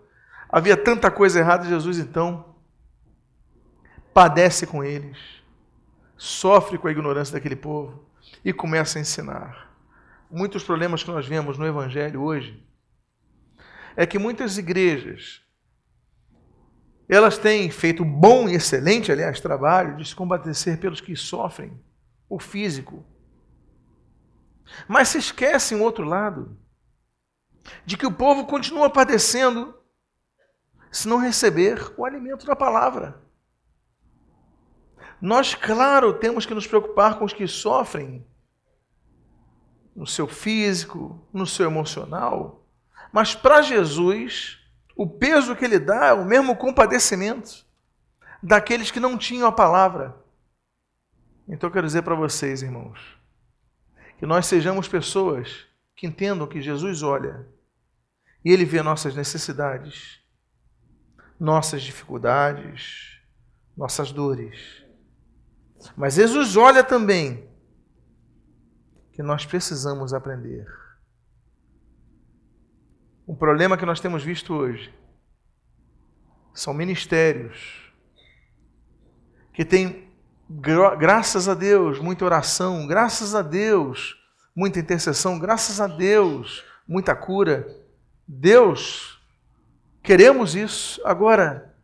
havia 0.50 0.76
tanta 0.76 1.10
coisa 1.10 1.38
errada. 1.38 1.68
Jesus 1.68 1.98
então 1.98 2.56
padece 4.12 4.66
com 4.66 4.82
eles, 4.82 5.18
sofre 6.16 6.78
com 6.78 6.88
a 6.88 6.90
ignorância 6.90 7.32
daquele 7.32 7.56
povo 7.56 8.04
e 8.44 8.52
começa 8.52 8.98
a 8.98 9.02
ensinar. 9.02 9.70
Muitos 10.30 10.62
problemas 10.62 11.02
que 11.02 11.10
nós 11.10 11.26
vemos 11.26 11.58
no 11.58 11.66
Evangelho 11.66 12.22
hoje 12.22 12.64
é 13.96 14.06
que 14.06 14.18
muitas 14.18 14.58
igrejas 14.58 15.42
elas 17.08 17.36
têm 17.36 17.68
feito 17.72 18.04
bom 18.04 18.48
e 18.48 18.54
excelente, 18.54 19.10
aliás, 19.10 19.40
trabalho 19.40 19.96
de 19.96 20.08
se 20.08 20.14
combater 20.14 20.54
pelos 20.78 21.00
que 21.00 21.16
sofrem 21.16 21.76
o 22.28 22.38
físico, 22.38 23.04
mas 24.86 25.08
se 25.08 25.18
esquecem 25.18 25.76
o 25.76 25.82
outro 25.82 26.04
lado, 26.04 26.56
de 27.84 27.96
que 27.96 28.06
o 28.06 28.12
povo 28.12 28.46
continua 28.46 28.88
padecendo 28.88 29.79
se 30.90 31.08
não 31.08 31.18
receber 31.18 31.92
o 31.96 32.04
alimento 32.04 32.46
da 32.46 32.56
palavra. 32.56 33.20
Nós, 35.20 35.54
claro, 35.54 36.14
temos 36.14 36.46
que 36.46 36.54
nos 36.54 36.66
preocupar 36.66 37.18
com 37.18 37.24
os 37.24 37.32
que 37.32 37.46
sofrem 37.46 38.26
no 39.94 40.06
seu 40.06 40.26
físico, 40.26 41.20
no 41.32 41.46
seu 41.46 41.66
emocional, 41.66 42.64
mas 43.12 43.34
para 43.34 43.60
Jesus, 43.60 44.58
o 44.96 45.06
peso 45.06 45.54
que 45.56 45.64
ele 45.64 45.78
dá 45.78 46.06
é 46.06 46.12
o 46.12 46.24
mesmo 46.24 46.56
compadecimento 46.56 47.66
daqueles 48.42 48.90
que 48.90 49.00
não 49.00 49.18
tinham 49.18 49.46
a 49.46 49.52
palavra. 49.52 50.16
Então 51.46 51.68
eu 51.68 51.72
quero 51.72 51.86
dizer 51.86 52.02
para 52.02 52.14
vocês, 52.14 52.62
irmãos, 52.62 53.18
que 54.18 54.26
nós 54.26 54.46
sejamos 54.46 54.86
pessoas 54.86 55.66
que 55.96 56.06
entendam 56.06 56.46
que 56.46 56.62
Jesus 56.62 57.02
olha 57.02 57.46
e 58.44 58.52
Ele 58.52 58.64
vê 58.64 58.82
nossas 58.82 59.14
necessidades, 59.14 60.19
nossas 61.40 61.82
dificuldades, 61.82 63.18
nossas 63.74 64.12
dores. 64.12 64.84
Mas 65.96 66.14
Jesus 66.14 66.54
olha 66.56 66.84
também 66.84 67.48
que 69.12 69.22
nós 69.22 69.46
precisamos 69.46 70.12
aprender. 70.12 70.66
Um 73.26 73.34
problema 73.34 73.78
que 73.78 73.86
nós 73.86 74.00
temos 74.00 74.22
visto 74.22 74.52
hoje 74.52 74.94
são 76.52 76.74
ministérios 76.74 77.90
que 79.52 79.64
têm 79.64 80.10
graças 80.98 81.48
a 81.48 81.54
Deus, 81.54 81.98
muita 81.98 82.24
oração, 82.24 82.86
graças 82.86 83.34
a 83.34 83.42
Deus, 83.42 84.16
muita 84.54 84.80
intercessão, 84.80 85.38
graças 85.38 85.80
a 85.80 85.86
Deus, 85.86 86.64
muita 86.86 87.14
cura. 87.14 87.66
Deus, 88.26 89.19
queremos 90.02 90.54
isso. 90.54 91.00
Agora, 91.04 91.74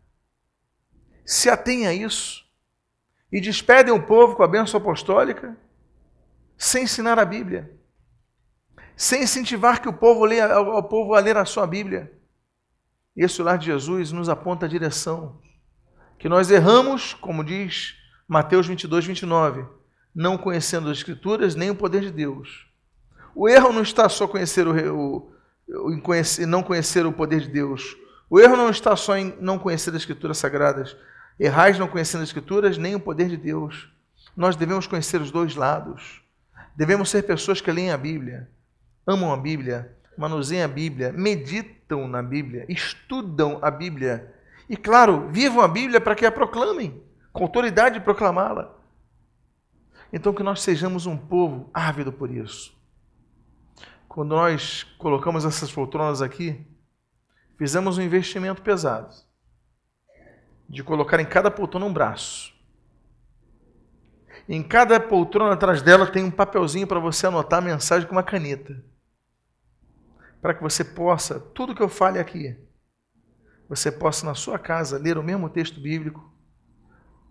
se 1.25 1.51
atenha 1.51 1.91
a 1.91 1.95
isso 1.95 2.45
e 3.33 3.41
despedem 3.41 3.93
o 3.93 4.07
povo 4.07 4.37
com 4.37 4.43
a 4.43 4.49
bênção 4.49 4.79
apostólica 4.79 5.57
sem 6.57 6.85
ensinar 6.85 7.19
a 7.19 7.25
Bíblia, 7.25 7.71
sem 8.97 9.23
incentivar 9.23 9.83
que 9.83 9.89
o 9.89 9.93
povo 9.93 10.25
leia, 10.25 10.59
o 10.59 10.83
povo 10.83 11.15
a 11.15 11.21
ler 11.21 11.37
a 11.37 11.45
sua 11.45 11.67
Bíblia. 11.67 12.13
Esse 13.15 13.43
lar 13.43 13.59
de 13.59 13.67
Jesus 13.67 14.13
nos 14.13 14.29
aponta 14.29 14.67
a 14.67 14.69
direção. 14.69 15.41
Que 16.19 16.29
nós 16.29 16.51
erramos, 16.51 17.15
como 17.15 17.45
diz 17.45 17.95
Mateus 18.27 18.67
22, 18.67 19.07
29. 19.07 19.67
Não 20.15 20.39
conhecendo 20.39 20.91
as 20.91 20.99
Escrituras 20.99 21.55
nem 21.55 21.71
o 21.71 21.77
poder 21.77 22.03
de 22.03 22.11
Deus. 22.11 22.67
O 23.35 23.49
erro 23.49 23.73
não 23.73 23.83
está 23.83 24.09
só 24.09 24.27
conhecer 24.27 24.67
o, 24.67 25.31
o, 25.69 25.93
em 25.93 26.01
conhecer, 26.01 26.47
não 26.47 26.63
conhecer 26.63 27.05
o 27.05 27.13
poder 27.13 27.41
de 27.41 27.49
Deus. 27.49 27.97
O 28.29 28.41
erro 28.41 28.57
não 28.57 28.71
está 28.71 28.97
só 28.97 29.17
em 29.17 29.37
não 29.41 29.59
conhecer 29.59 29.91
as 29.91 29.97
Escrituras 29.97 30.39
sagradas. 30.39 30.97
Errais 31.39 31.79
não 31.79 31.87
conhecendo 31.87 32.23
as 32.23 32.29
Escrituras 32.29 32.77
nem 32.77 32.95
o 32.95 33.01
poder 33.01 33.29
de 33.29 33.37
Deus. 33.37 33.89
Nós 34.37 34.57
devemos 34.57 34.87
conhecer 34.87 35.21
os 35.21 35.31
dois 35.31 35.55
lados. 35.55 36.23
Devemos 36.77 37.09
ser 37.09 37.23
pessoas 37.23 37.61
que 37.61 37.73
leem 37.73 37.91
a 37.91 37.97
Bíblia, 37.97 38.51
amam 39.07 39.33
a 39.33 39.37
Bíblia, 39.37 39.97
manuseiam 40.17 40.67
a 40.67 40.69
Bíblia, 40.69 41.11
meditam 41.11 42.07
na 42.07 42.23
Bíblia, 42.23 42.67
estudam 42.69 43.59
a 43.63 43.71
Bíblia. 43.71 44.35
E, 44.69 44.77
claro, 44.77 45.29
vivam 45.31 45.63
a 45.63 45.69
Bíblia 45.69 46.01
para 46.01 46.15
que 46.15 46.27
a 46.27 46.33
proclamem 46.33 47.03
com 47.33 47.45
autoridade 47.45 47.99
de 47.99 48.05
proclamá-la. 48.05 48.75
Então, 50.13 50.35
que 50.35 50.43
nós 50.43 50.61
sejamos 50.61 51.07
um 51.07 51.17
povo 51.17 51.71
ávido 51.73 52.13
por 52.13 52.31
isso. 52.31 52.77
Quando 54.09 54.31
nós 54.31 54.83
colocamos 54.99 55.45
essas 55.45 55.73
poltronas 55.73 56.21
aqui, 56.21 56.67
fizemos 57.57 57.99
um 57.99 58.03
investimento 58.03 58.63
pesado 58.63 59.15
de 60.69 60.83
colocar 60.83 61.21
em 61.21 61.27
cada 61.27 61.51
poltrona 61.51 61.87
um 61.87 61.93
braço. 61.93 62.55
Em 64.49 64.63
cada 64.63 65.01
poltrona 65.01 65.55
atrás 65.55 65.83
dela 65.83 66.07
tem 66.07 66.25
um 66.25 66.31
papelzinho 66.31 66.87
para 66.87 67.01
você 67.01 67.27
anotar 67.27 67.59
a 67.59 67.63
mensagem 67.63 68.07
com 68.07 68.15
uma 68.15 68.23
caneta. 68.23 68.85
Para 70.41 70.55
que 70.55 70.63
você 70.63 70.85
possa, 70.85 71.41
tudo 71.41 71.75
que 71.75 71.83
eu 71.83 71.89
fale 71.89 72.19
aqui, 72.19 72.57
você 73.69 73.91
possa 73.91 74.25
na 74.25 74.35
sua 74.35 74.59
casa 74.59 74.99
ler 74.99 75.19
o 75.19 75.23
mesmo 75.23 75.49
texto 75.49 75.81
bíblico, 75.81 76.33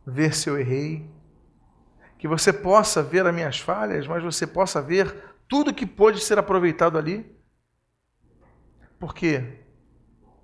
ver 0.06 0.34
se 0.34 0.50
eu 0.50 0.60
errei, 0.60 1.10
que 2.18 2.28
você 2.28 2.52
possa 2.52 3.02
ver 3.02 3.26
as 3.26 3.34
minhas 3.34 3.60
falhas, 3.60 4.08
mas 4.08 4.24
você 4.24 4.46
possa 4.46 4.82
ver 4.82 5.36
tudo 5.48 5.74
que 5.74 5.86
pode 5.86 6.20
ser 6.20 6.38
aproveitado 6.38 6.98
ali. 6.98 7.34
Porque 9.00 9.65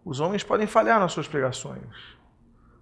os 0.04 0.20
homens 0.20 0.44
podem 0.44 0.68
falhar 0.68 1.00
nas 1.00 1.12
suas 1.12 1.28
pregações, 1.28 2.18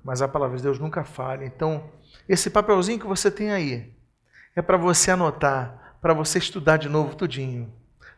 mas 0.04 0.22
a 0.22 0.28
palavra 0.28 0.58
de 0.58 0.64
Deus 0.64 0.80
nunca 0.80 1.04
falha. 1.04 1.46
Então, 1.46 1.92
esse 2.28 2.50
papelzinho 2.50 3.00
que 3.00 3.08
você 3.08 3.30
tem 3.30 3.52
aí 3.52 3.94
é 4.56 4.62
para 4.62 4.78
você 4.78 5.12
anotar, 5.12 5.98
para 6.02 6.14
você 6.14 6.38
estudar 6.38 6.78
de 6.78 6.90
novo 6.90 7.16
tudinho, 7.16 7.74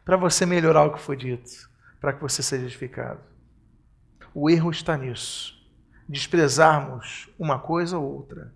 para 0.06 0.18
você 0.18 0.46
melhorar 0.46 0.84
o 0.84 0.94
que 0.94 1.02
foi 1.02 1.18
dito, 1.18 1.70
para 2.00 2.14
que 2.14 2.22
você 2.22 2.44
seja 2.44 2.66
edificado. 2.66 3.22
O 4.34 4.50
erro 4.50 4.72
está 4.72 4.96
nisso 4.96 5.62
desprezarmos 6.12 7.30
uma 7.40 7.58
coisa 7.58 7.98
ou 7.98 8.16
outra. 8.18 8.54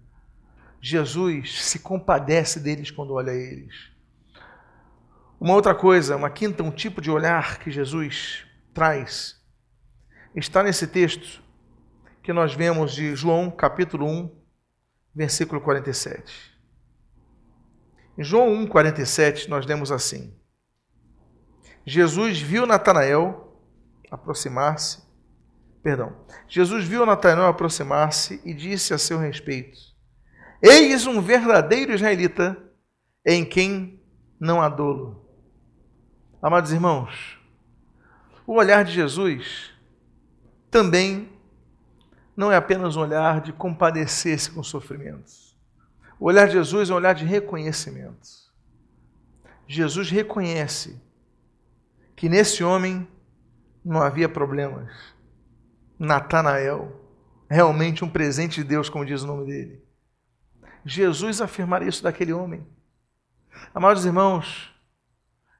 Jesus 0.82 1.64
se 1.64 1.80
compadece 1.80 2.60
deles 2.60 2.92
quando 2.92 3.14
olha 3.14 3.32
eles. 3.32 3.92
Uma 5.40 5.54
outra 5.54 5.74
coisa, 5.74 6.18
uma 6.18 6.30
quinta, 6.30 6.62
um 6.64 6.72
tipo 6.72 7.02
de 7.02 7.10
olhar 7.10 7.60
que 7.60 7.72
Jesus 7.72 8.46
traz, 8.74 9.42
está 10.36 10.62
nesse 10.62 10.88
texto, 10.88 11.42
que 12.22 12.34
nós 12.34 12.54
vemos 12.54 12.94
de 12.94 13.16
João, 13.16 13.50
capítulo 13.50 14.06
1, 14.06 14.36
versículo 15.14 15.62
47. 15.62 16.56
Em 18.18 18.24
João 18.24 18.52
1, 18.52 18.68
47, 18.68 19.50
nós 19.50 19.66
lemos 19.66 19.92
assim: 19.92 20.36
Jesus 21.86 22.42
viu 22.42 22.66
Natanael 22.66 23.62
aproximar-se, 24.12 25.04
perdão, 25.84 26.16
Jesus 26.48 26.86
viu 26.86 27.06
Natanael 27.06 27.48
aproximar-se 27.48 28.42
e 28.44 28.54
disse 28.54 28.94
a 28.94 28.98
seu 28.98 29.18
respeito: 29.18 29.78
Eis 30.62 31.06
um 31.06 31.22
verdadeiro 31.22 31.94
israelita 31.94 32.58
em 33.26 33.46
quem 33.46 34.04
não 34.40 34.62
há 34.62 34.68
dolo. 34.68 35.30
Amados 36.42 36.72
irmãos, 36.72 37.40
o 38.48 38.56
olhar 38.56 38.84
de 38.84 38.92
Jesus 38.92 39.75
também 40.76 41.30
não 42.36 42.52
é 42.52 42.58
apenas 42.58 42.98
um 42.98 43.00
olhar 43.00 43.40
de 43.40 43.54
compadecer-se 43.54 44.52
com 44.52 44.62
sofrimentos. 44.62 45.58
O 46.20 46.26
olhar 46.26 46.48
de 46.48 46.56
Jesus 46.56 46.90
é 46.90 46.94
um 46.94 46.98
olhar 46.98 47.16
de 47.16 47.24
reconhecimento. 47.24 48.28
Jesus 49.66 50.10
reconhece 50.10 51.02
que 52.14 52.28
nesse 52.28 52.62
homem 52.62 53.08
não 53.86 54.02
havia 54.02 54.28
problemas. 54.28 54.92
Natanael, 55.98 57.10
realmente 57.50 58.04
um 58.04 58.10
presente 58.10 58.56
de 58.56 58.66
Deus, 58.66 58.90
como 58.90 59.06
diz 59.06 59.22
o 59.22 59.28
nome 59.28 59.46
dele. 59.46 59.82
Jesus 60.84 61.40
afirmar 61.40 61.88
isso 61.88 62.04
daquele 62.04 62.34
homem. 62.34 62.68
Amados 63.74 64.04
irmãos, 64.04 64.76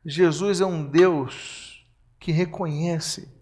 Jesus 0.06 0.60
é 0.60 0.66
um 0.66 0.86
Deus 0.86 1.88
que 2.20 2.34
reconhece 2.34 3.34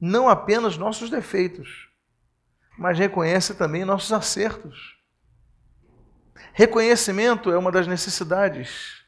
não 0.00 0.28
apenas 0.28 0.76
nossos 0.76 1.10
defeitos, 1.10 1.88
mas 2.78 2.98
reconhece 2.98 3.54
também 3.54 3.84
nossos 3.84 4.12
acertos. 4.12 4.96
Reconhecimento 6.52 7.50
é 7.50 7.58
uma 7.58 7.72
das 7.72 7.86
necessidades 7.86 9.04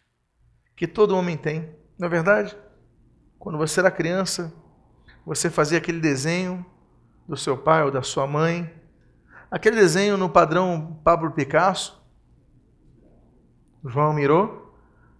que 0.76 0.86
todo 0.86 1.16
homem 1.16 1.36
tem, 1.36 1.74
não 1.98 2.06
é 2.06 2.10
verdade? 2.10 2.56
Quando 3.38 3.58
você 3.58 3.80
era 3.80 3.90
criança, 3.90 4.52
você 5.24 5.50
fazia 5.50 5.78
aquele 5.78 6.00
desenho 6.00 6.64
do 7.26 7.36
seu 7.36 7.56
pai 7.56 7.82
ou 7.82 7.90
da 7.90 8.02
sua 8.02 8.26
mãe, 8.26 8.72
aquele 9.50 9.76
desenho 9.76 10.16
no 10.16 10.30
padrão 10.30 11.00
Pablo 11.04 11.30
Picasso, 11.32 12.02
João 13.84 14.12
Miró, 14.12 14.72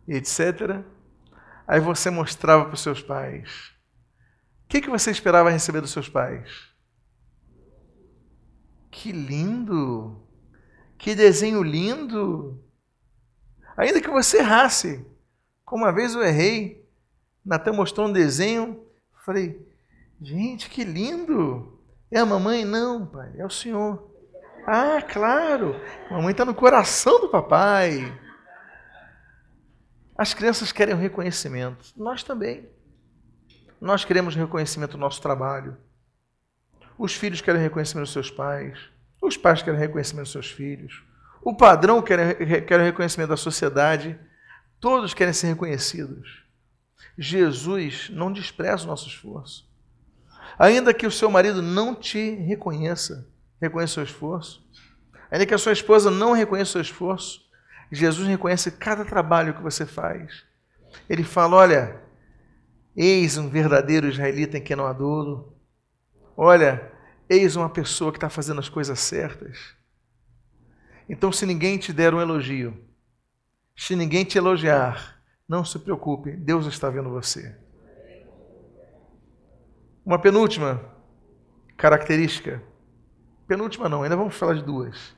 etc. 0.06 0.82
Aí 1.66 1.80
você 1.80 2.10
mostrava 2.10 2.64
para 2.64 2.74
os 2.74 2.80
seus 2.80 3.02
pais. 3.02 3.74
O 4.68 4.70
que, 4.70 4.82
que 4.82 4.90
você 4.90 5.10
esperava 5.10 5.48
receber 5.48 5.80
dos 5.80 5.92
seus 5.92 6.10
pais? 6.10 6.68
Que 8.90 9.10
lindo! 9.10 10.22
Que 10.98 11.14
desenho 11.14 11.62
lindo! 11.62 12.62
Ainda 13.78 13.98
que 13.98 14.10
você 14.10 14.40
errasse, 14.40 15.06
como 15.64 15.84
uma 15.84 15.92
vez 15.92 16.14
eu 16.14 16.22
errei, 16.22 16.86
Natan 17.42 17.72
mostrou 17.72 18.08
um 18.08 18.12
desenho, 18.12 18.84
falei, 19.24 19.66
gente, 20.20 20.68
que 20.68 20.84
lindo! 20.84 21.80
É 22.10 22.18
a 22.18 22.26
mamãe? 22.26 22.62
Não, 22.66 23.06
pai, 23.06 23.32
é 23.38 23.46
o 23.46 23.50
senhor. 23.50 24.14
Ah, 24.66 25.00
claro, 25.00 25.76
a 26.10 26.14
mamãe 26.14 26.32
está 26.32 26.44
no 26.44 26.54
coração 26.54 27.22
do 27.22 27.30
papai. 27.30 28.14
As 30.14 30.34
crianças 30.34 30.72
querem 30.72 30.94
o 30.94 30.98
reconhecimento, 30.98 31.86
nós 31.96 32.22
também. 32.22 32.68
Nós 33.80 34.04
queremos 34.04 34.34
reconhecimento 34.34 34.92
do 34.92 34.98
nosso 34.98 35.20
trabalho. 35.22 35.76
Os 36.98 37.14
filhos 37.14 37.40
querem 37.40 37.60
reconhecimento 37.60 38.04
dos 38.04 38.12
seus 38.12 38.30
pais. 38.30 38.78
Os 39.22 39.36
pais 39.36 39.62
querem 39.62 39.78
reconhecimento 39.78 40.24
dos 40.24 40.32
seus 40.32 40.50
filhos. 40.50 41.02
O 41.42 41.54
padrão 41.54 42.02
quer, 42.02 42.64
quer 42.64 42.80
reconhecimento 42.80 43.30
da 43.30 43.36
sociedade. 43.36 44.18
Todos 44.80 45.14
querem 45.14 45.32
ser 45.32 45.48
reconhecidos. 45.48 46.42
Jesus 47.16 48.10
não 48.10 48.32
despreza 48.32 48.84
o 48.84 48.86
nosso 48.88 49.08
esforço. 49.08 49.68
Ainda 50.58 50.92
que 50.92 51.06
o 51.06 51.10
seu 51.10 51.30
marido 51.30 51.62
não 51.62 51.94
te 51.94 52.30
reconheça, 52.30 53.28
reconheça 53.60 53.92
o 53.92 53.94
seu 53.94 54.04
esforço. 54.04 54.66
Ainda 55.30 55.46
que 55.46 55.54
a 55.54 55.58
sua 55.58 55.72
esposa 55.72 56.10
não 56.10 56.32
reconheça 56.32 56.70
o 56.70 56.72
seu 56.72 56.80
esforço, 56.80 57.46
Jesus 57.90 58.26
reconhece 58.28 58.70
cada 58.72 59.04
trabalho 59.04 59.54
que 59.54 59.62
você 59.62 59.86
faz. 59.86 60.44
Ele 61.08 61.22
fala: 61.22 61.56
Olha, 61.56 62.00
eis 63.00 63.38
um 63.38 63.48
verdadeiro 63.48 64.08
israelita 64.08 64.58
em 64.58 64.60
quem 64.60 64.74
não 64.74 64.86
há 64.86 64.92
dolo. 64.92 65.56
Olha, 66.36 66.90
eis 67.30 67.54
uma 67.54 67.70
pessoa 67.70 68.10
que 68.10 68.18
está 68.18 68.28
fazendo 68.28 68.58
as 68.58 68.68
coisas 68.68 68.98
certas. 68.98 69.76
Então, 71.08 71.30
se 71.30 71.46
ninguém 71.46 71.78
te 71.78 71.92
der 71.92 72.12
um 72.12 72.20
elogio, 72.20 72.76
se 73.76 73.94
ninguém 73.94 74.24
te 74.24 74.36
elogiar, 74.36 75.22
não 75.48 75.64
se 75.64 75.78
preocupe, 75.78 76.32
Deus 76.32 76.66
está 76.66 76.90
vendo 76.90 77.08
você. 77.08 77.56
Uma 80.04 80.18
penúltima 80.18 80.82
característica. 81.76 82.60
Penúltima 83.46 83.88
não, 83.88 84.02
ainda 84.02 84.16
vamos 84.16 84.34
falar 84.34 84.54
de 84.54 84.62
duas. 84.62 85.16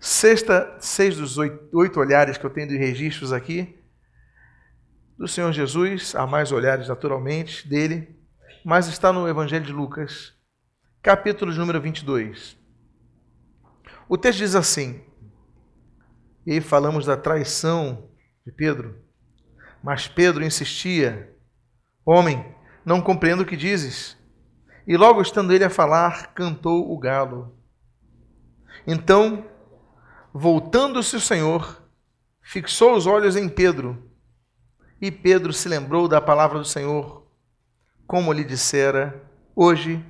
Sexta, 0.00 0.76
seis 0.80 1.16
dos 1.16 1.36
oito, 1.36 1.68
oito 1.76 2.00
olhares 2.00 2.38
que 2.38 2.46
eu 2.46 2.50
tenho 2.50 2.68
de 2.68 2.76
registros 2.76 3.32
aqui, 3.32 3.77
do 5.18 5.26
Senhor 5.26 5.52
Jesus, 5.52 6.14
há 6.14 6.26
mais 6.26 6.52
olhares 6.52 6.88
naturalmente 6.88 7.68
dele, 7.68 8.16
mas 8.64 8.86
está 8.86 9.12
no 9.12 9.28
Evangelho 9.28 9.64
de 9.64 9.72
Lucas, 9.72 10.32
capítulo 11.02 11.52
número 11.52 11.80
22. 11.80 12.56
O 14.08 14.16
texto 14.16 14.38
diz 14.38 14.54
assim, 14.54 15.02
e 16.46 16.60
falamos 16.60 17.04
da 17.04 17.16
traição 17.16 18.08
de 18.46 18.52
Pedro, 18.52 19.02
mas 19.82 20.06
Pedro 20.06 20.44
insistia: 20.44 21.36
Homem, 22.04 22.54
não 22.84 23.00
compreendo 23.00 23.42
o 23.42 23.46
que 23.46 23.56
dizes. 23.56 24.16
E 24.86 24.96
logo 24.96 25.20
estando 25.20 25.52
ele 25.52 25.64
a 25.64 25.70
falar, 25.70 26.32
cantou 26.32 26.90
o 26.90 26.98
galo. 26.98 27.54
Então 28.86 29.44
Voltando-se 30.32 31.16
o 31.16 31.20
Senhor, 31.20 31.82
fixou 32.42 32.94
os 32.94 33.06
olhos 33.06 33.34
em 33.34 33.48
Pedro, 33.48 34.07
e 35.00 35.10
Pedro 35.10 35.52
se 35.52 35.68
lembrou 35.68 36.08
da 36.08 36.20
palavra 36.20 36.58
do 36.58 36.64
Senhor, 36.64 37.26
como 38.06 38.32
lhe 38.32 38.44
dissera: 38.44 39.22
Hoje, 39.54 40.04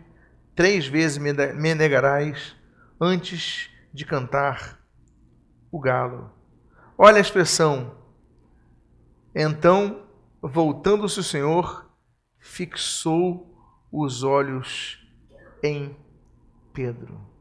três 0.55 0.87
vezes 0.87 1.19
me 1.19 1.75
negarás 1.75 2.57
antes 3.01 3.71
de 3.93 4.05
cantar 4.05 4.79
o 5.71 5.79
galo. 5.79 6.33
Olha 6.97 7.19
a 7.19 7.21
expressão. 7.21 7.97
Então, 9.35 10.07
voltando-se 10.43 11.21
o 11.21 11.25
Senhor, 11.25 11.89
fixou 12.39 13.47
os 13.93 14.23
olhos 14.23 14.99
em 15.63 15.97
Pedro. 16.73 17.38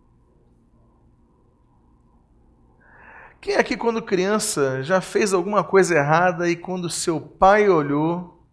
Quem 3.40 3.56
aqui, 3.56 3.78
quando 3.78 4.02
criança, 4.02 4.84
já 4.84 5.00
fez 5.00 5.34
alguma 5.34 5.64
coisa 5.64 5.96
errada 5.96 6.50
e 6.50 6.56
quando 6.56 6.90
seu 6.90 7.22
pai 7.22 7.70
olhou, 7.70 8.46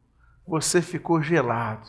você 0.47 0.83
ficou 0.83 1.23
gelado? 1.23 1.89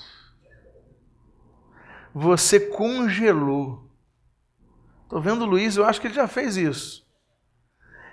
Você 2.14 2.60
congelou. 2.60 3.92
Estou 5.04 5.22
vendo 5.22 5.44
o 5.44 5.46
Luiz, 5.46 5.76
eu 5.76 5.86
acho 5.86 6.00
que 6.00 6.08
ele 6.08 6.14
já 6.14 6.28
fez 6.28 6.56
isso. 6.56 7.06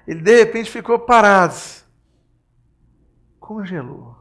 Ele 0.07 0.21
de 0.21 0.37
repente 0.37 0.71
ficou 0.71 0.99
parado. 0.99 1.55
Congelou. 3.39 4.17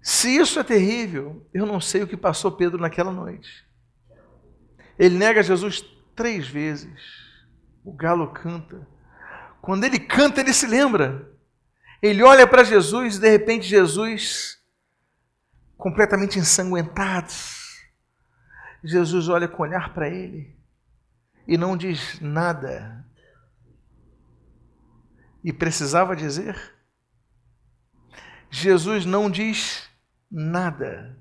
Se 0.00 0.34
isso 0.34 0.58
é 0.58 0.64
terrível, 0.64 1.46
eu 1.52 1.66
não 1.66 1.80
sei 1.80 2.02
o 2.02 2.06
que 2.06 2.16
passou 2.16 2.52
Pedro 2.52 2.80
naquela 2.80 3.12
noite. 3.12 3.68
Ele 4.98 5.16
nega 5.16 5.42
Jesus 5.42 5.84
três 6.14 6.46
vezes. 6.46 7.29
O 7.84 7.92
galo 7.92 8.28
canta. 8.32 8.86
Quando 9.60 9.84
ele 9.84 9.98
canta, 9.98 10.40
ele 10.40 10.52
se 10.52 10.66
lembra. 10.66 11.30
Ele 12.02 12.22
olha 12.22 12.46
para 12.46 12.64
Jesus 12.64 13.16
e 13.16 13.20
de 13.20 13.30
repente 13.30 13.66
Jesus, 13.66 14.58
completamente 15.76 16.38
ensanguentado, 16.38 17.32
Jesus 18.82 19.28
olha 19.28 19.46
com 19.46 19.62
olhar 19.62 19.92
para 19.92 20.08
ele 20.08 20.56
e 21.46 21.58
não 21.58 21.76
diz 21.76 22.18
nada. 22.20 23.04
E 25.44 25.52
precisava 25.52 26.16
dizer? 26.16 26.56
Jesus 28.50 29.04
não 29.04 29.30
diz 29.30 29.88
nada. 30.30 31.18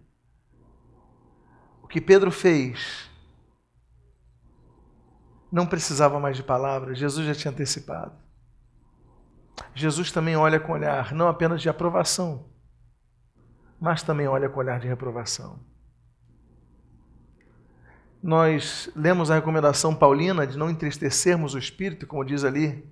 O 1.82 1.88
que 1.88 2.00
Pedro 2.00 2.32
fez 2.32 3.09
não 5.52 5.66
precisava 5.66 6.20
mais 6.20 6.38
de 6.38 6.44
palavras, 6.44 6.98
Jesus 6.98 7.26
já 7.26 7.34
tinha 7.34 7.52
antecipado. 7.52 8.14
Jesus 9.74 10.12
também 10.12 10.36
olha 10.36 10.60
com 10.60 10.74
olhar 10.74 11.14
não 11.14 11.28
apenas 11.28 11.62
de 11.62 11.70
aprovação, 11.70 12.46
mas 13.80 14.04
também 14.04 14.28
olha 14.28 14.50
com 14.50 14.60
olhar 14.60 14.80
de 14.80 14.88
reprovação. 14.88 15.60
nós 18.22 18.90
lemos 18.96 19.32
a 19.32 19.36
recomendação 19.36 19.96
paulina 19.96 20.46
de 20.46 20.58
não 20.58 20.70
entristecermos 20.70 21.54
o 21.54 21.60
espírito, 21.60 22.06
como 22.06 22.26
diz 22.26 22.44
ali 22.44 22.86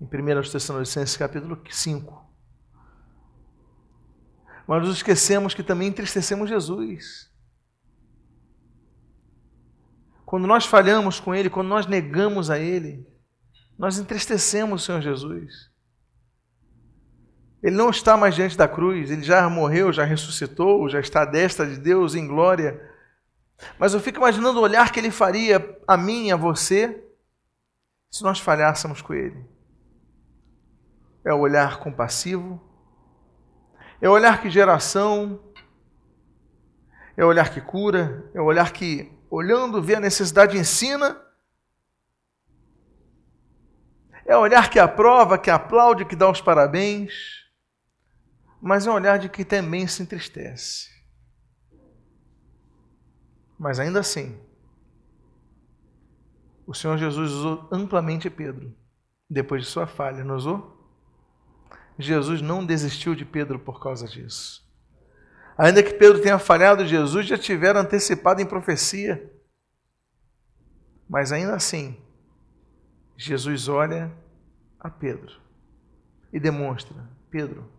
em 0.00 0.04
1 0.04 0.50
Tessalonicenses 0.50 1.16
capítulo 1.16 1.60
5. 1.70 2.26
Mas 4.66 4.82
nos 4.82 4.96
esquecemos 4.96 5.54
que 5.54 5.62
também 5.62 5.88
entristecemos 5.88 6.48
Jesus. 6.48 7.30
Quando 10.26 10.46
nós 10.46 10.66
falhamos 10.66 11.18
com 11.18 11.34
Ele, 11.34 11.48
quando 11.48 11.68
nós 11.68 11.86
negamos 11.86 12.50
a 12.50 12.58
Ele, 12.58 13.06
nós 13.78 13.98
entristecemos 13.98 14.82
o 14.82 14.84
Senhor 14.84 15.00
Jesus. 15.00 15.70
Ele 17.62 17.76
não 17.76 17.88
está 17.88 18.16
mais 18.16 18.34
diante 18.34 18.56
da 18.56 18.68
cruz, 18.68 19.10
ele 19.10 19.22
já 19.22 19.48
morreu, 19.48 19.92
já 19.92 20.04
ressuscitou, 20.04 20.88
já 20.88 21.00
está 21.00 21.22
à 21.22 21.24
destra 21.24 21.66
de 21.66 21.78
Deus 21.78 22.14
em 22.14 22.26
glória. 22.26 22.80
Mas 23.78 23.94
eu 23.94 24.00
fico 24.00 24.18
imaginando 24.18 24.58
o 24.58 24.62
olhar 24.62 24.92
que 24.92 25.00
ele 25.00 25.10
faria 25.10 25.78
a 25.86 25.96
mim 25.96 26.30
a 26.30 26.36
você 26.36 27.02
se 28.10 28.22
nós 28.22 28.38
falhássemos 28.38 29.00
com 29.00 29.14
ele. 29.14 29.44
É 31.24 31.32
o 31.32 31.40
olhar 31.40 31.78
compassivo, 31.78 32.62
é 34.00 34.08
o 34.08 34.12
olhar 34.12 34.40
que 34.40 34.50
geração, 34.50 35.40
é 37.16 37.24
o 37.24 37.28
olhar 37.28 37.50
que 37.50 37.60
cura, 37.60 38.30
é 38.34 38.40
o 38.40 38.44
olhar 38.44 38.72
que, 38.72 39.10
olhando, 39.36 39.82
vê 39.82 39.96
a 39.96 40.00
necessidade 40.00 40.56
ensina 40.56 41.22
é 44.24 44.36
olhar 44.36 44.70
que 44.70 44.78
aprova, 44.78 45.38
que 45.38 45.50
aplaude, 45.50 46.04
que 46.04 46.16
dá 46.16 46.28
os 46.28 46.40
parabéns, 46.40 47.44
mas 48.60 48.86
é 48.86 48.90
olhar 48.90 49.18
de 49.18 49.28
que 49.28 49.44
também 49.44 49.86
se 49.86 50.02
entristece. 50.02 50.88
Mas 53.58 53.78
ainda 53.78 54.00
assim, 54.00 54.40
o 56.66 56.74
Senhor 56.74 56.96
Jesus 56.96 57.30
usou 57.30 57.68
amplamente 57.70 58.28
Pedro, 58.28 58.74
depois 59.30 59.62
de 59.62 59.68
sua 59.68 59.86
falha, 59.86 60.24
não 60.24 60.34
usou? 60.34 60.74
Jesus 61.98 62.40
não 62.40 62.66
desistiu 62.66 63.14
de 63.14 63.24
Pedro 63.24 63.58
por 63.58 63.80
causa 63.80 64.08
disso. 64.08 64.65
Ainda 65.58 65.82
que 65.82 65.94
Pedro 65.94 66.20
tenha 66.20 66.38
falhado, 66.38 66.86
Jesus 66.86 67.26
já 67.26 67.38
tivera 67.38 67.80
antecipado 67.80 68.42
em 68.42 68.46
profecia. 68.46 69.32
Mas 71.08 71.32
ainda 71.32 71.54
assim, 71.54 71.96
Jesus 73.16 73.68
olha 73.68 74.12
a 74.78 74.90
Pedro 74.90 75.40
e 76.32 76.38
demonstra: 76.38 76.96
Pedro, 77.30 77.70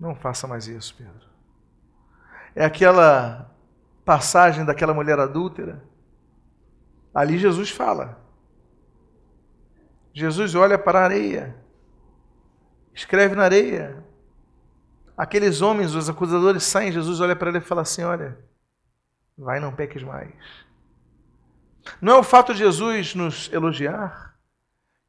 não 0.00 0.14
faça 0.14 0.46
mais 0.46 0.66
isso, 0.66 0.94
Pedro. 0.96 1.28
É 2.54 2.64
aquela 2.64 3.50
passagem 4.04 4.64
daquela 4.64 4.94
mulher 4.94 5.18
adúltera. 5.18 5.82
Ali 7.14 7.38
Jesus 7.38 7.70
fala. 7.70 8.22
Jesus 10.12 10.54
olha 10.54 10.78
para 10.78 11.00
a 11.00 11.04
areia, 11.04 11.56
escreve 12.94 13.34
na 13.34 13.44
areia. 13.44 14.04
Aqueles 15.16 15.62
homens, 15.62 15.94
os 15.94 16.08
acusadores, 16.08 16.64
saem. 16.64 16.92
Jesus 16.92 17.20
olha 17.20 17.36
para 17.36 17.48
ele 17.48 17.58
e 17.58 17.62
fala 17.62 17.82
assim: 17.82 18.02
Olha, 18.02 18.38
vai, 19.36 19.60
não 19.60 19.74
peques 19.74 20.02
mais. 20.02 20.34
Não 22.00 22.14
é 22.14 22.18
o 22.18 22.22
fato 22.22 22.52
de 22.52 22.60
Jesus 22.60 23.14
nos 23.14 23.52
elogiar 23.52 24.34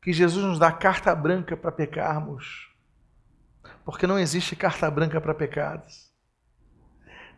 que 0.01 0.13
Jesus 0.13 0.45
nos 0.45 0.59
dá 0.59 0.71
carta 0.71 1.15
branca 1.15 1.57
para 1.57 1.71
pecarmos, 1.71 2.69
porque 3.83 4.05
não 4.05 4.19
existe 4.19 4.55
carta 4.55 4.89
branca 4.91 5.19
para 5.19 5.33
pecados, 5.33 6.13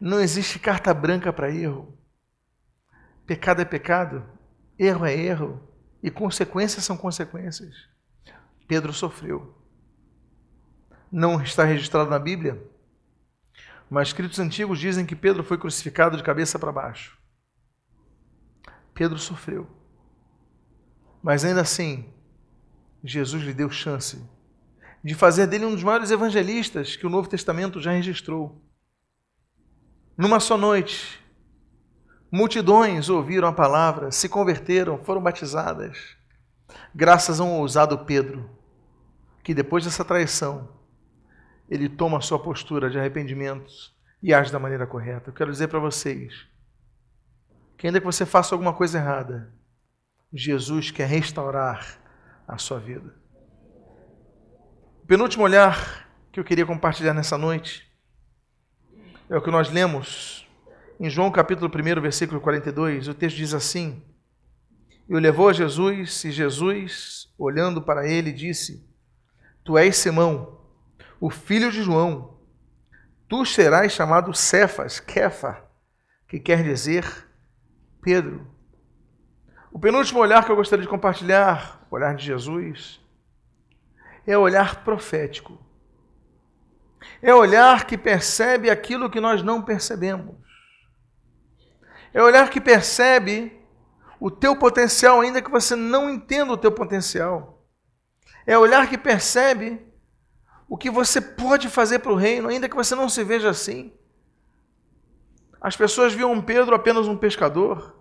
não 0.01 0.19
existe 0.19 0.59
carta 0.59 0.93
branca 0.93 1.31
para 1.31 1.49
erro. 1.49 1.97
Pecado 3.25 3.61
é 3.61 3.65
pecado, 3.65 4.25
erro 4.77 5.05
é 5.05 5.15
erro, 5.15 5.65
e 6.03 6.11
consequências 6.11 6.83
são 6.83 6.97
consequências. 6.97 7.87
Pedro 8.67 8.91
sofreu. 8.91 9.56
Não 11.11 11.41
está 11.41 11.63
registrado 11.63 12.09
na 12.09 12.19
Bíblia, 12.19 12.61
mas 13.89 14.09
escritos 14.09 14.39
antigos 14.39 14.79
dizem 14.79 15.05
que 15.05 15.15
Pedro 15.15 15.43
foi 15.43 15.57
crucificado 15.57 16.17
de 16.17 16.23
cabeça 16.23 16.59
para 16.59 16.71
baixo. 16.71 17.17
Pedro 18.93 19.17
sofreu. 19.17 19.67
Mas 21.23 21.45
ainda 21.45 21.61
assim, 21.61 22.11
Jesus 23.03 23.43
lhe 23.43 23.53
deu 23.53 23.69
chance 23.69 24.21
de 25.03 25.15
fazer 25.15 25.47
dele 25.47 25.65
um 25.65 25.73
dos 25.73 25.83
maiores 25.83 26.11
evangelistas 26.11 26.95
que 26.95 27.05
o 27.05 27.09
Novo 27.09 27.29
Testamento 27.29 27.79
já 27.79 27.91
registrou. 27.91 28.61
Numa 30.17 30.39
só 30.39 30.57
noite, 30.57 31.23
multidões 32.31 33.07
ouviram 33.07 33.47
a 33.47 33.53
palavra, 33.53 34.11
se 34.11 34.27
converteram, 34.27 34.97
foram 35.03 35.21
batizadas, 35.21 36.17
graças 36.93 37.39
a 37.39 37.43
um 37.43 37.59
ousado 37.59 37.99
Pedro, 37.99 38.49
que 39.43 39.53
depois 39.53 39.85
dessa 39.85 40.03
traição, 40.03 40.76
ele 41.69 41.89
toma 41.89 42.17
a 42.17 42.21
sua 42.21 42.39
postura 42.39 42.89
de 42.89 42.97
arrependimento 42.97 43.71
e 44.21 44.33
age 44.33 44.51
da 44.51 44.59
maneira 44.59 44.87
correta. 44.87 45.29
Eu 45.29 45.33
quero 45.33 45.51
dizer 45.51 45.67
para 45.67 45.79
vocês 45.79 46.47
que 47.77 47.87
ainda 47.87 47.99
que 47.99 48.05
você 48.05 48.25
faça 48.25 48.55
alguma 48.55 48.73
coisa 48.73 48.97
errada, 48.97 49.53
Jesus 50.33 50.91
quer 50.91 51.07
restaurar 51.07 51.99
a 52.47 52.57
sua 52.57 52.79
vida. 52.79 53.13
O 55.03 55.07
penúltimo 55.07 55.43
olhar 55.43 56.09
que 56.31 56.39
eu 56.39 56.43
queria 56.43 56.65
compartilhar 56.65 57.13
nessa 57.13 57.37
noite 57.37 57.87
é 59.29 59.37
o 59.37 59.41
que 59.41 59.51
nós 59.51 59.69
lemos 59.69 60.47
em 60.99 61.09
João 61.09 61.31
capítulo 61.31 61.69
1, 61.69 62.01
versículo 62.01 62.41
42. 62.41 63.07
O 63.07 63.13
texto 63.13 63.37
diz 63.37 63.53
assim: 63.53 64.03
E 65.07 65.15
o 65.15 65.19
levou 65.19 65.49
a 65.49 65.53
Jesus, 65.53 66.23
e 66.23 66.31
Jesus, 66.31 67.33
olhando 67.37 67.81
para 67.81 68.09
ele, 68.09 68.31
disse: 68.31 68.85
Tu 69.63 69.77
és 69.77 69.95
Simão, 69.95 70.56
o 71.19 71.29
filho 71.29 71.71
de 71.71 71.81
João. 71.81 72.37
Tu 73.27 73.45
serás 73.45 73.91
chamado 73.91 74.33
Cefas, 74.33 74.99
Kefa, 74.99 75.63
que 76.27 76.39
quer 76.39 76.63
dizer 76.63 77.27
Pedro. 78.01 78.47
O 79.71 79.79
penúltimo 79.79 80.19
olhar 80.19 80.45
que 80.45 80.51
eu 80.51 80.55
gostaria 80.55 80.83
de 80.83 80.89
compartilhar, 80.89 81.85
o 81.91 81.95
olhar 81.95 82.15
de 82.15 82.25
Jesus, 82.25 83.01
é 84.25 84.37
o 84.37 84.41
olhar 84.41 84.83
profético. 84.83 85.57
É 87.21 87.33
o 87.33 87.39
olhar 87.39 87.85
que 87.85 87.97
percebe 87.97 88.69
aquilo 88.69 89.09
que 89.09 89.19
nós 89.19 89.43
não 89.43 89.61
percebemos. 89.61 90.35
É 92.13 92.21
o 92.21 92.25
olhar 92.25 92.49
que 92.49 92.59
percebe 92.59 93.57
o 94.19 94.31
teu 94.31 94.55
potencial, 94.55 95.21
ainda 95.21 95.41
que 95.41 95.51
você 95.51 95.75
não 95.75 96.09
entenda 96.09 96.51
o 96.51 96.57
teu 96.57 96.71
potencial. 96.71 97.63
É 98.45 98.57
o 98.57 98.61
olhar 98.61 98.89
que 98.89 98.97
percebe 98.97 99.86
o 100.69 100.77
que 100.77 100.89
você 100.89 101.21
pode 101.21 101.69
fazer 101.69 101.99
para 101.99 102.11
o 102.11 102.15
reino, 102.15 102.49
ainda 102.49 102.67
que 102.67 102.75
você 102.75 102.93
não 102.93 103.07
se 103.07 103.23
veja 103.23 103.49
assim. 103.49 103.93
As 105.61 105.75
pessoas 105.75 106.13
viam 106.13 106.41
Pedro 106.41 106.75
apenas 106.75 107.07
um 107.07 107.17
pescador, 107.17 107.95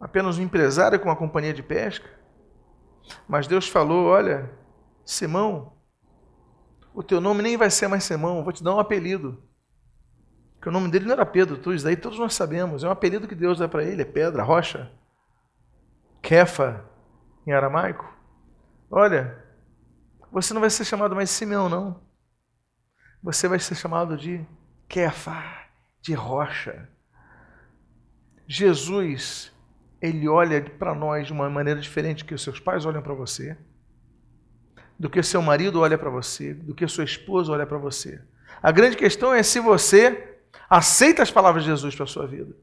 apenas 0.00 0.38
um 0.38 0.42
empresário 0.42 0.98
com 0.98 1.08
uma 1.08 1.16
companhia 1.16 1.54
de 1.54 1.62
pesca. 1.62 2.08
Mas 3.26 3.46
Deus 3.46 3.68
falou: 3.68 4.06
Olha, 4.06 4.50
Simão, 5.04 5.72
o 6.92 7.02
teu 7.02 7.20
nome 7.20 7.42
nem 7.42 7.56
vai 7.56 7.70
ser 7.70 7.88
mais 7.88 8.04
Simão, 8.04 8.42
vou 8.42 8.52
te 8.52 8.64
dar 8.64 8.74
um 8.74 8.80
apelido. 8.80 9.42
Que 10.60 10.68
o 10.68 10.72
nome 10.72 10.90
dele 10.90 11.04
não 11.04 11.12
era 11.12 11.24
Pedro, 11.24 11.56
tu, 11.56 11.72
isso 11.72 11.84
daí 11.84 11.96
todos 11.96 12.18
nós 12.18 12.34
sabemos. 12.34 12.82
É 12.82 12.88
um 12.88 12.90
apelido 12.90 13.28
que 13.28 13.34
Deus 13.34 13.58
dá 13.58 13.68
para 13.68 13.84
ele: 13.84 14.02
é 14.02 14.04
pedra, 14.04 14.42
rocha, 14.42 14.90
Kefa, 16.20 16.84
em 17.46 17.52
aramaico. 17.52 18.12
Olha, 18.90 19.45
você 20.36 20.52
não 20.52 20.60
vai 20.60 20.68
ser 20.68 20.84
chamado 20.84 21.16
mais 21.16 21.30
Simeão, 21.30 21.66
não. 21.66 21.98
Você 23.22 23.48
vai 23.48 23.58
ser 23.58 23.74
chamado 23.74 24.18
de 24.18 24.44
Kefa, 24.86 25.42
de 26.02 26.12
rocha. 26.12 26.86
Jesus 28.46 29.50
ele 29.98 30.28
olha 30.28 30.60
para 30.60 30.94
nós 30.94 31.26
de 31.26 31.32
uma 31.32 31.48
maneira 31.48 31.80
diferente 31.80 32.22
que 32.22 32.34
os 32.34 32.42
seus 32.42 32.60
pais 32.60 32.84
olham 32.84 33.00
para 33.00 33.14
você, 33.14 33.56
do 34.98 35.08
que 35.08 35.22
seu 35.22 35.40
marido 35.40 35.80
olha 35.80 35.96
para 35.96 36.10
você, 36.10 36.52
do 36.52 36.74
que 36.74 36.86
sua 36.86 37.04
esposa 37.04 37.50
olha 37.50 37.66
para 37.66 37.78
você. 37.78 38.22
A 38.62 38.70
grande 38.70 38.94
questão 38.94 39.32
é 39.32 39.42
se 39.42 39.58
você 39.58 40.38
aceita 40.68 41.22
as 41.22 41.30
palavras 41.30 41.64
de 41.64 41.70
Jesus 41.70 41.94
para 41.94 42.04
a 42.04 42.08
sua 42.08 42.26
vida. 42.26 42.54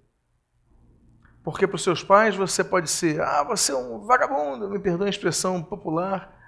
Porque 1.43 1.65
para 1.65 1.75
os 1.75 1.83
seus 1.83 2.03
pais 2.03 2.35
você 2.35 2.63
pode 2.63 2.87
ser, 2.87 3.19
ah, 3.19 3.43
você 3.43 3.71
é 3.71 3.75
um 3.75 4.05
vagabundo, 4.05 4.69
me 4.69 4.77
perdoe 4.77 5.07
a 5.07 5.09
expressão 5.09 5.63
popular. 5.63 6.42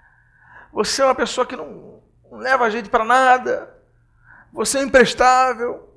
Você 0.75 1.01
é 1.01 1.05
uma 1.05 1.15
pessoa 1.15 1.47
que 1.47 1.55
não, 1.55 2.03
não 2.29 2.37
leva 2.37 2.69
jeito 2.69 2.89
para 2.89 3.05
nada. 3.05 3.73
Você 4.51 4.79
é 4.79 4.81
imprestável. 4.81 5.89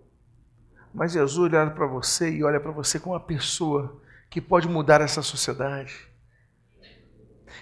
Mas 0.95 1.13
Jesus 1.13 1.53
olha 1.53 1.73
para 1.73 1.85
você 1.85 2.31
e 2.31 2.45
olha 2.45 2.61
para 2.61 2.71
você 2.71 3.01
como 3.01 3.17
uma 3.17 3.21
pessoa 3.21 4.01
que 4.31 4.41
pode 4.41 4.69
mudar 4.69 5.01
essa 5.01 5.21
sociedade. 5.21 6.09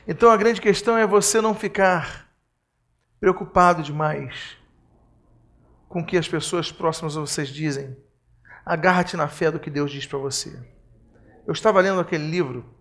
Então 0.06 0.30
a 0.30 0.36
grande 0.36 0.60
questão 0.60 0.98
é 0.98 1.06
você 1.06 1.40
não 1.40 1.54
ficar 1.54 2.30
preocupado 3.18 3.82
demais 3.82 4.58
com 5.88 6.00
o 6.00 6.04
que 6.04 6.18
as 6.18 6.28
pessoas 6.28 6.70
próximas 6.70 7.16
a 7.16 7.20
vocês 7.20 7.48
dizem. 7.48 7.96
Agarra-te 8.62 9.16
na 9.16 9.26
fé 9.26 9.50
do 9.50 9.58
que 9.58 9.70
Deus 9.70 9.90
diz 9.90 10.04
para 10.04 10.18
você. 10.18 10.54
Eu 11.46 11.54
estava 11.54 11.80
lendo 11.80 11.98
aquele 11.98 12.28
livro, 12.28 12.75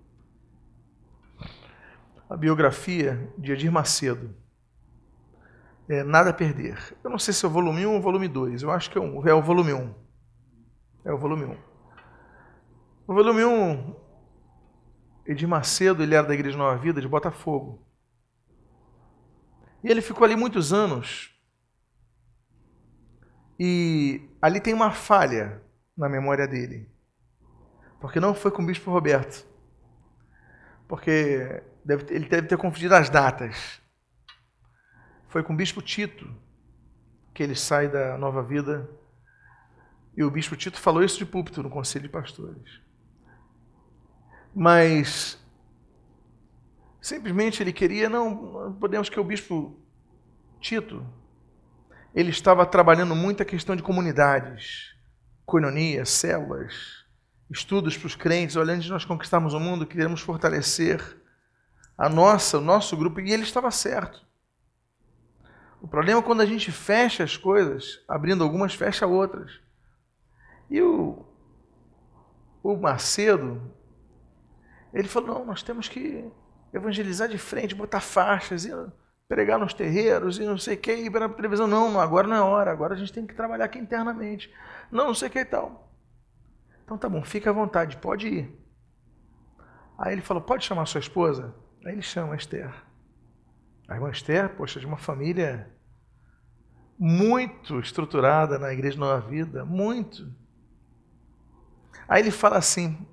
a 2.29 2.35
biografia 2.35 3.31
de 3.37 3.51
Edir 3.51 3.71
Macedo. 3.71 4.35
É, 5.87 6.03
Nada 6.03 6.31
a 6.31 6.33
Perder. 6.33 6.97
Eu 7.03 7.09
não 7.09 7.19
sei 7.19 7.33
se 7.33 7.45
é 7.45 7.47
o 7.47 7.51
volume 7.51 7.85
1 7.85 7.91
ou 7.91 7.99
o 7.99 8.01
volume 8.01 8.27
2. 8.27 8.63
Eu 8.63 8.71
acho 8.71 8.89
que 8.89 8.97
é, 8.97 9.01
um, 9.01 9.27
é 9.27 9.33
o 9.33 9.41
volume 9.41 9.73
1. 9.73 9.93
É 11.05 11.13
o 11.13 11.17
volume 11.17 11.45
1. 11.45 11.57
O 13.07 13.13
volume 13.13 13.45
1, 13.45 13.95
Edir 15.27 15.47
Macedo, 15.47 16.01
ele 16.01 16.15
era 16.15 16.27
da 16.27 16.33
Igreja 16.33 16.57
Nova 16.57 16.75
Vida, 16.77 16.99
de 16.99 17.07
Botafogo. 17.07 17.85
E 19.83 19.91
ele 19.91 20.01
ficou 20.01 20.25
ali 20.25 20.35
muitos 20.35 20.73
anos. 20.73 21.31
E 23.59 24.27
ali 24.41 24.59
tem 24.59 24.73
uma 24.73 24.91
falha 24.91 25.61
na 25.95 26.09
memória 26.09 26.47
dele. 26.47 26.89
Porque 28.01 28.19
não 28.19 28.33
foi 28.33 28.49
com 28.49 28.63
o 28.63 28.65
bispo 28.65 28.89
Roberto. 28.89 29.47
Porque 30.87 31.63
deve, 31.85 32.13
ele 32.13 32.27
deve 32.27 32.47
ter 32.47 32.57
confundido 32.57 32.95
as 32.95 33.09
datas. 33.09 33.79
Foi 35.29 35.43
com 35.43 35.53
o 35.53 35.55
bispo 35.55 35.81
Tito 35.81 36.27
que 37.33 37.43
ele 37.43 37.55
sai 37.55 37.87
da 37.87 38.17
nova 38.17 38.41
vida. 38.41 38.89
E 40.17 40.23
o 40.23 40.31
bispo 40.31 40.55
Tito 40.55 40.79
falou 40.79 41.03
isso 41.03 41.17
de 41.17 41.25
púlpito 41.25 41.61
no 41.61 41.69
conselho 41.69 42.03
de 42.03 42.09
pastores. 42.09 42.81
Mas 44.55 45.37
simplesmente 47.01 47.61
ele 47.61 47.73
queria, 47.73 48.09
não, 48.09 48.73
podemos 48.79 49.09
que 49.09 49.19
o 49.19 49.23
bispo 49.23 49.77
Tito, 50.61 51.05
ele 52.15 52.29
estava 52.29 52.65
trabalhando 52.65 53.13
muito 53.13 53.43
a 53.43 53.45
questão 53.45 53.75
de 53.75 53.83
comunidades, 53.83 54.95
coinonia, 55.45 56.05
células, 56.05 57.05
estudos 57.51 57.97
para 57.97 58.07
os 58.07 58.15
crentes, 58.15 58.55
olhando 58.55 58.81
de 58.81 58.89
nós 58.89 59.03
conquistarmos 59.03 59.53
o 59.53 59.59
mundo, 59.59 59.85
queremos 59.85 60.21
fortalecer 60.21 61.24
a 61.97 62.09
nossa, 62.09 62.57
o 62.57 62.61
nosso 62.61 62.95
grupo, 62.97 63.19
e 63.19 63.31
ele 63.31 63.43
estava 63.43 63.71
certo. 63.71 64.25
O 65.81 65.87
problema 65.87 66.19
é 66.19 66.23
quando 66.23 66.41
a 66.41 66.45
gente 66.45 66.71
fecha 66.71 67.23
as 67.23 67.37
coisas, 67.37 68.03
abrindo 68.07 68.43
algumas, 68.43 68.73
fecha 68.73 69.05
outras. 69.05 69.59
E 70.69 70.81
o, 70.81 71.25
o 72.63 72.75
Macedo, 72.75 73.61
ele 74.93 75.07
falou: 75.07 75.39
não, 75.39 75.45
nós 75.45 75.61
temos 75.61 75.87
que 75.87 76.29
evangelizar 76.73 77.29
de 77.29 77.37
frente, 77.37 77.75
botar 77.75 78.01
faixas, 78.01 78.65
e 78.65 78.71
pregar 79.27 79.59
nos 79.59 79.73
terreiros, 79.73 80.39
e 80.39 80.45
não 80.45 80.57
sei 80.57 80.75
o 80.75 80.79
que, 80.79 80.93
ir 80.93 81.11
para 81.11 81.27
a 81.27 81.29
televisão. 81.29 81.67
Não, 81.67 81.99
agora 81.99 82.27
não 82.27 82.35
é 82.35 82.41
hora, 82.41 82.71
agora 82.71 82.93
a 82.95 82.97
gente 82.97 83.13
tem 83.13 83.25
que 83.25 83.33
trabalhar 83.33 83.65
aqui 83.65 83.79
internamente. 83.79 84.53
Não, 84.91 85.07
não 85.07 85.13
sei 85.13 85.29
o 85.29 85.31
que 85.31 85.39
e 85.39 85.45
tal. 85.45 85.91
Então 86.83 86.97
tá 86.97 87.07
bom, 87.07 87.23
fica 87.23 87.49
à 87.49 87.53
vontade, 87.53 87.97
pode 87.97 88.27
ir. 88.27 88.65
Aí 89.97 90.13
ele 90.13 90.21
falou: 90.21 90.41
pode 90.41 90.65
chamar 90.65 90.85
sua 90.87 90.99
esposa? 90.99 91.53
Aí 91.85 91.93
ele 91.93 92.01
chama 92.01 92.35
Esther. 92.35 92.73
A 93.87 93.93
irmã 93.93 94.09
Esther, 94.09 94.49
poxa, 94.55 94.79
de 94.79 94.87
uma 94.87 94.97
família 94.97 95.71
muito 96.97 97.79
estruturada 97.79 98.57
na 98.57 98.73
Igreja 98.73 98.97
Nova 98.97 99.27
Vida, 99.27 99.63
muito. 99.63 100.33
Aí 102.07 102.23
ele 102.23 102.31
fala 102.31 102.57
assim: 102.57 103.05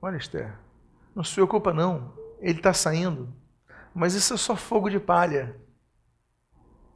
Olha, 0.00 0.16
Esther, 0.16 0.58
não 1.14 1.22
se 1.22 1.34
preocupa 1.34 1.74
não, 1.74 2.14
ele 2.40 2.58
está 2.58 2.72
saindo, 2.72 3.30
mas 3.94 4.14
isso 4.14 4.32
é 4.32 4.38
só 4.38 4.56
fogo 4.56 4.88
de 4.88 4.98
palha. 4.98 5.54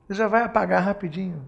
Ele 0.08 0.18
já 0.18 0.28
vai 0.28 0.42
apagar 0.42 0.82
rapidinho. 0.82 1.46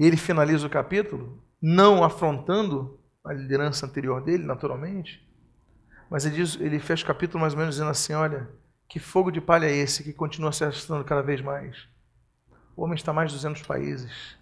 E 0.00 0.04
ele 0.04 0.16
finaliza 0.16 0.66
o 0.66 0.70
capítulo, 0.70 1.40
não 1.62 2.02
afrontando 2.02 2.98
a 3.24 3.32
liderança 3.32 3.86
anterior 3.86 4.20
dele, 4.20 4.44
naturalmente, 4.44 5.27
mas 6.10 6.24
ele, 6.24 6.36
diz, 6.36 6.58
ele 6.60 6.78
fecha 6.78 7.04
o 7.04 7.06
capítulo 7.06 7.40
mais 7.40 7.52
ou 7.52 7.58
menos 7.58 7.74
dizendo 7.74 7.90
assim: 7.90 8.14
olha, 8.14 8.48
que 8.88 8.98
fogo 8.98 9.30
de 9.30 9.40
palha 9.40 9.66
é 9.66 9.76
esse 9.76 10.02
que 10.02 10.12
continua 10.12 10.52
se 10.52 10.64
arrastando 10.64 11.04
cada 11.04 11.22
vez 11.22 11.40
mais? 11.40 11.86
O 12.74 12.82
homem 12.82 12.94
está 12.94 13.12
mais 13.12 13.30
de 13.30 13.36
200 13.36 13.62
países. 13.62 14.38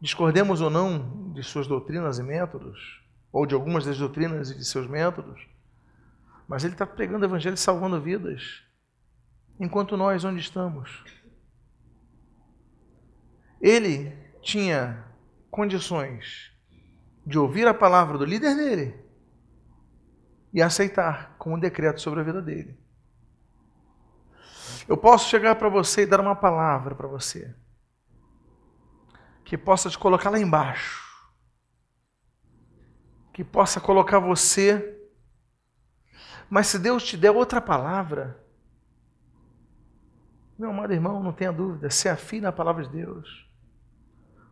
Discordemos 0.00 0.60
ou 0.60 0.68
não 0.68 1.32
de 1.32 1.42
suas 1.44 1.68
doutrinas 1.68 2.18
e 2.18 2.22
métodos, 2.22 3.00
ou 3.30 3.46
de 3.46 3.54
algumas 3.54 3.84
das 3.84 3.98
doutrinas 3.98 4.50
e 4.50 4.56
de 4.56 4.64
seus 4.64 4.88
métodos, 4.88 5.46
mas 6.48 6.64
ele 6.64 6.74
está 6.74 6.84
pregando 6.84 7.24
o 7.24 7.28
evangelho 7.28 7.54
e 7.54 7.58
salvando 7.58 8.00
vidas. 8.00 8.64
Enquanto 9.60 9.96
nós, 9.96 10.24
onde 10.24 10.40
estamos? 10.40 11.04
Ele 13.60 14.12
tinha 14.40 15.04
condições 15.50 16.50
de 17.24 17.38
ouvir 17.38 17.68
a 17.68 17.74
palavra 17.74 18.18
do 18.18 18.24
líder 18.24 18.56
dele 18.56 19.01
e 20.52 20.60
aceitar 20.60 21.34
como 21.38 21.56
um 21.56 21.58
decreto 21.58 22.00
sobre 22.00 22.20
a 22.20 22.24
vida 22.24 22.42
dele. 22.42 22.78
Eu 24.88 24.96
posso 24.96 25.28
chegar 25.28 25.54
para 25.54 25.68
você 25.68 26.02
e 26.02 26.06
dar 26.06 26.20
uma 26.20 26.36
palavra 26.36 26.94
para 26.94 27.06
você 27.06 27.54
que 29.44 29.58
possa 29.58 29.90
te 29.90 29.98
colocar 29.98 30.30
lá 30.30 30.38
embaixo, 30.38 31.02
que 33.32 33.44
possa 33.44 33.80
colocar 33.80 34.18
você. 34.18 34.98
Mas 36.48 36.68
se 36.68 36.78
Deus 36.78 37.04
te 37.04 37.16
der 37.16 37.30
outra 37.30 37.60
palavra, 37.60 38.42
meu 40.58 40.70
amado 40.70 40.92
irmão, 40.92 41.22
não 41.22 41.32
tenha 41.32 41.52
dúvida, 41.52 41.90
se 41.90 42.08
afie 42.08 42.40
na 42.40 42.52
palavra 42.52 42.84
de 42.84 42.90
Deus, 42.90 43.46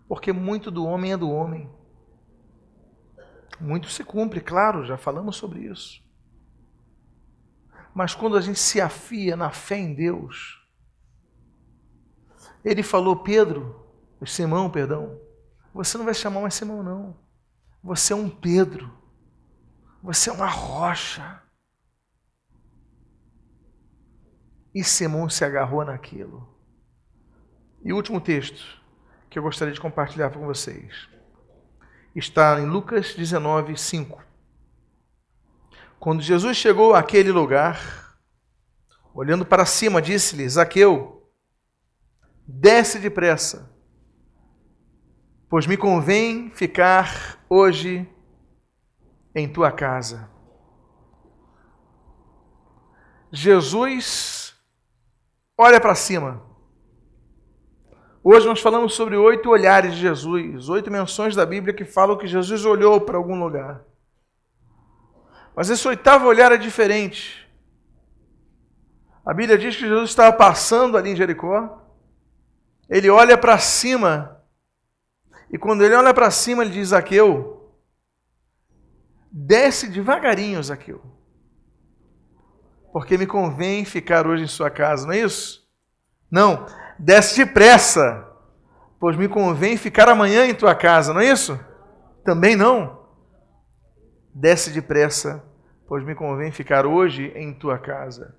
porque 0.09 0.33
muito 0.33 0.71
do 0.71 0.85
homem 0.85 1.13
é 1.13 1.17
do 1.17 1.31
homem. 1.31 1.71
Muito 3.61 3.91
se 3.91 4.03
cumpre, 4.03 4.41
claro, 4.41 4.85
já 4.85 4.97
falamos 4.97 5.37
sobre 5.37 5.61
isso. 5.61 6.03
Mas 7.95 8.15
quando 8.15 8.37
a 8.37 8.41
gente 8.41 8.59
se 8.59 8.81
afia 8.81 9.37
na 9.37 9.51
fé 9.51 9.77
em 9.77 9.95
Deus, 9.95 10.59
ele 12.65 12.83
falou, 12.83 13.17
Pedro, 13.17 13.87
Simão, 14.25 14.71
perdão, 14.71 15.21
você 15.75 15.99
não 15.99 16.05
vai 16.05 16.15
chamar 16.15 16.41
mais 16.41 16.55
Simão, 16.55 16.83
não. 16.83 17.17
Você 17.83 18.13
é 18.13 18.17
um 18.17 18.29
Pedro. 18.29 18.91
Você 20.03 20.31
é 20.31 20.33
uma 20.33 20.49
rocha. 20.49 21.43
E 24.75 24.85
Simão 24.85 25.29
se 25.29 25.45
agarrou 25.45 25.85
naquilo. 25.85 26.49
E 27.83 27.93
o 27.93 27.97
último 27.97 28.21
texto 28.21 28.81
que 29.29 29.39
eu 29.39 29.43
gostaria 29.43 29.73
de 29.73 29.81
compartilhar 29.81 30.31
com 30.31 30.45
vocês 30.45 31.09
está 32.15 32.61
em 32.61 32.67
Lucas 32.67 33.15
19, 33.15 33.77
5. 33.77 34.23
Quando 35.99 36.23
Jesus 36.23 36.57
chegou 36.57 36.95
àquele 36.95 37.31
lugar, 37.31 38.17
olhando 39.15 39.45
para 39.45 39.67
cima, 39.67 40.01
disse-lhe: 40.01 40.49
Zaqueu, 40.49 41.31
desce 42.47 42.99
depressa, 42.99 43.71
pois 45.49 45.67
me 45.67 45.77
convém 45.77 46.51
ficar 46.51 47.39
hoje 47.49 48.09
em 49.35 49.49
tua 49.49 49.71
casa. 49.71 50.29
Jesus 53.33 54.55
olha 55.57 55.81
para 55.81 55.95
cima. 55.95 56.50
Hoje 58.33 58.47
nós 58.47 58.61
falamos 58.61 58.95
sobre 58.95 59.17
oito 59.17 59.51
olhares 59.51 59.93
de 59.93 60.03
Jesus, 60.03 60.69
oito 60.69 60.89
menções 60.89 61.35
da 61.35 61.45
Bíblia 61.45 61.75
que 61.75 61.85
falam 61.85 62.17
que 62.17 62.29
Jesus 62.29 62.65
olhou 62.65 63.01
para 63.01 63.17
algum 63.17 63.37
lugar. 63.37 63.83
Mas 65.53 65.69
esse 65.69 65.89
oitavo 65.89 66.29
olhar 66.29 66.53
é 66.53 66.57
diferente. 66.57 67.51
A 69.27 69.35
Bíblia 69.35 69.59
diz 69.59 69.75
que 69.75 69.81
Jesus 69.81 70.11
estava 70.11 70.33
passando 70.33 70.97
ali 70.97 71.11
em 71.11 71.17
Jericó. 71.17 71.85
Ele 72.89 73.11
olha 73.11 73.37
para 73.37 73.59
cima. 73.59 74.41
E 75.51 75.59
quando 75.59 75.85
ele 75.85 75.97
olha 75.97 76.15
para 76.15 76.31
cima, 76.31 76.63
ele 76.63 76.71
diz: 76.71 76.91
Zaqueu, 76.91 77.75
desce 79.33 79.89
devagarinho, 79.89 80.63
Zaqueu. 80.63 81.03
Porque 82.93 83.19
me 83.19 83.27
convém 83.27 83.85
ficar 83.85 84.25
hoje 84.25 84.45
em 84.45 84.47
sua 84.47 84.71
casa, 84.71 85.05
não 85.05 85.15
é 85.15 85.19
isso? 85.19 85.69
Não, 86.31 86.65
desce 87.01 87.45
depressa, 87.45 88.29
pois 88.99 89.17
me 89.17 89.27
convém 89.27 89.77
ficar 89.77 90.09
amanhã 90.09 90.47
em 90.47 90.55
tua 90.55 90.75
casa, 90.75 91.15
não 91.15 91.21
é 91.21 91.31
isso? 91.31 91.59
Também 92.23 92.55
não. 92.55 93.01
Desce 94.35 94.71
depressa, 94.71 95.43
pois 95.89 96.05
me 96.05 96.15
convém 96.15 96.53
ficar 96.53 96.85
hoje 96.87 97.33
em 97.35 97.53
tua 97.55 97.79
casa. 97.79 98.39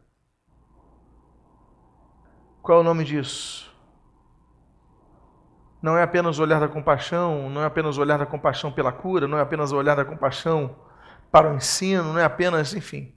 Qual 2.62 2.78
é 2.78 2.82
o 2.82 2.84
nome 2.84 3.04
disso? 3.04 3.70
Não 5.82 5.98
é 5.98 6.04
apenas 6.04 6.38
o 6.38 6.44
olhar 6.44 6.60
da 6.60 6.68
compaixão, 6.68 7.50
não 7.50 7.64
é 7.64 7.66
apenas 7.66 7.98
o 7.98 8.02
olhar 8.02 8.20
da 8.20 8.26
compaixão 8.28 8.72
pela 8.72 8.92
cura, 8.92 9.28
não 9.28 9.40
é 9.40 9.42
apenas 9.42 9.72
o 9.72 9.78
olhar 9.78 9.96
da 9.96 10.06
compaixão 10.06 10.76
para 11.32 11.52
o 11.52 11.56
ensino, 11.56 12.14
não 12.14 12.20
é 12.20 12.24
apenas, 12.24 12.76
enfim. 12.76 13.16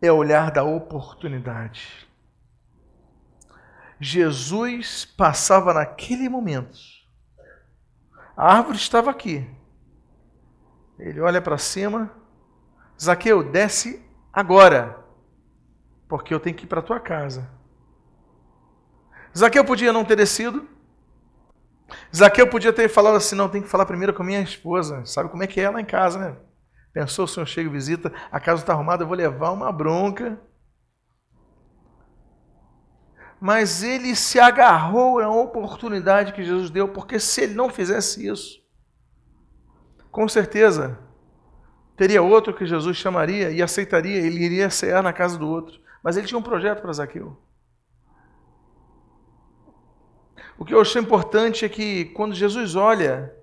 É 0.00 0.10
o 0.10 0.16
olhar 0.16 0.50
da 0.50 0.64
oportunidade. 0.64 2.10
Jesus 4.02 5.04
passava 5.04 5.72
naquele 5.72 6.28
momento. 6.28 6.76
A 8.36 8.56
árvore 8.56 8.76
estava 8.76 9.12
aqui. 9.12 9.48
Ele 10.98 11.20
olha 11.20 11.40
para 11.40 11.56
cima, 11.56 12.10
Zaqueu, 13.00 13.44
desce 13.44 14.04
agora, 14.32 14.98
porque 16.08 16.34
eu 16.34 16.40
tenho 16.40 16.56
que 16.56 16.64
ir 16.64 16.66
para 16.66 16.80
a 16.80 16.82
tua 16.82 16.98
casa. 16.98 17.48
Zaqueu 19.38 19.64
podia 19.64 19.92
não 19.92 20.04
ter 20.04 20.16
descido. 20.16 20.68
Zaqueu 22.14 22.48
podia 22.50 22.72
ter 22.72 22.88
falado 22.88 23.16
assim: 23.16 23.36
não, 23.36 23.48
tem 23.48 23.62
que 23.62 23.68
falar 23.68 23.86
primeiro 23.86 24.12
com 24.12 24.24
a 24.24 24.26
minha 24.26 24.40
esposa. 24.40 25.06
Sabe 25.06 25.28
como 25.30 25.44
é 25.44 25.46
que 25.46 25.60
é 25.60 25.70
lá 25.70 25.80
em 25.80 25.84
casa, 25.84 26.18
né? 26.18 26.36
Pensou, 26.92 27.24
o 27.24 27.28
senhor 27.28 27.46
chega 27.46 27.70
e 27.70 27.72
visita, 27.72 28.12
a 28.32 28.40
casa 28.40 28.62
está 28.62 28.72
arrumada, 28.72 29.04
eu 29.04 29.06
vou 29.06 29.16
levar 29.16 29.52
uma 29.52 29.70
bronca. 29.70 30.40
Mas 33.44 33.82
ele 33.82 34.14
se 34.14 34.38
agarrou 34.38 35.18
na 35.18 35.28
oportunidade 35.28 36.32
que 36.32 36.44
Jesus 36.44 36.70
deu, 36.70 36.86
porque 36.86 37.18
se 37.18 37.40
ele 37.40 37.54
não 37.54 37.68
fizesse 37.68 38.24
isso, 38.24 38.62
com 40.12 40.28
certeza 40.28 40.96
teria 41.96 42.22
outro 42.22 42.54
que 42.54 42.64
Jesus 42.64 42.96
chamaria 42.96 43.50
e 43.50 43.60
aceitaria, 43.60 44.16
ele 44.16 44.44
iria 44.44 44.70
cear 44.70 45.02
na 45.02 45.12
casa 45.12 45.36
do 45.36 45.48
outro. 45.48 45.80
Mas 46.04 46.16
ele 46.16 46.28
tinha 46.28 46.38
um 46.38 46.42
projeto 46.42 46.82
para 46.82 46.92
Zaqueu. 46.92 47.36
O 50.56 50.64
que 50.64 50.72
eu 50.72 50.80
achei 50.80 51.02
importante 51.02 51.64
é 51.64 51.68
que 51.68 52.04
quando 52.14 52.36
Jesus 52.36 52.76
olha, 52.76 53.36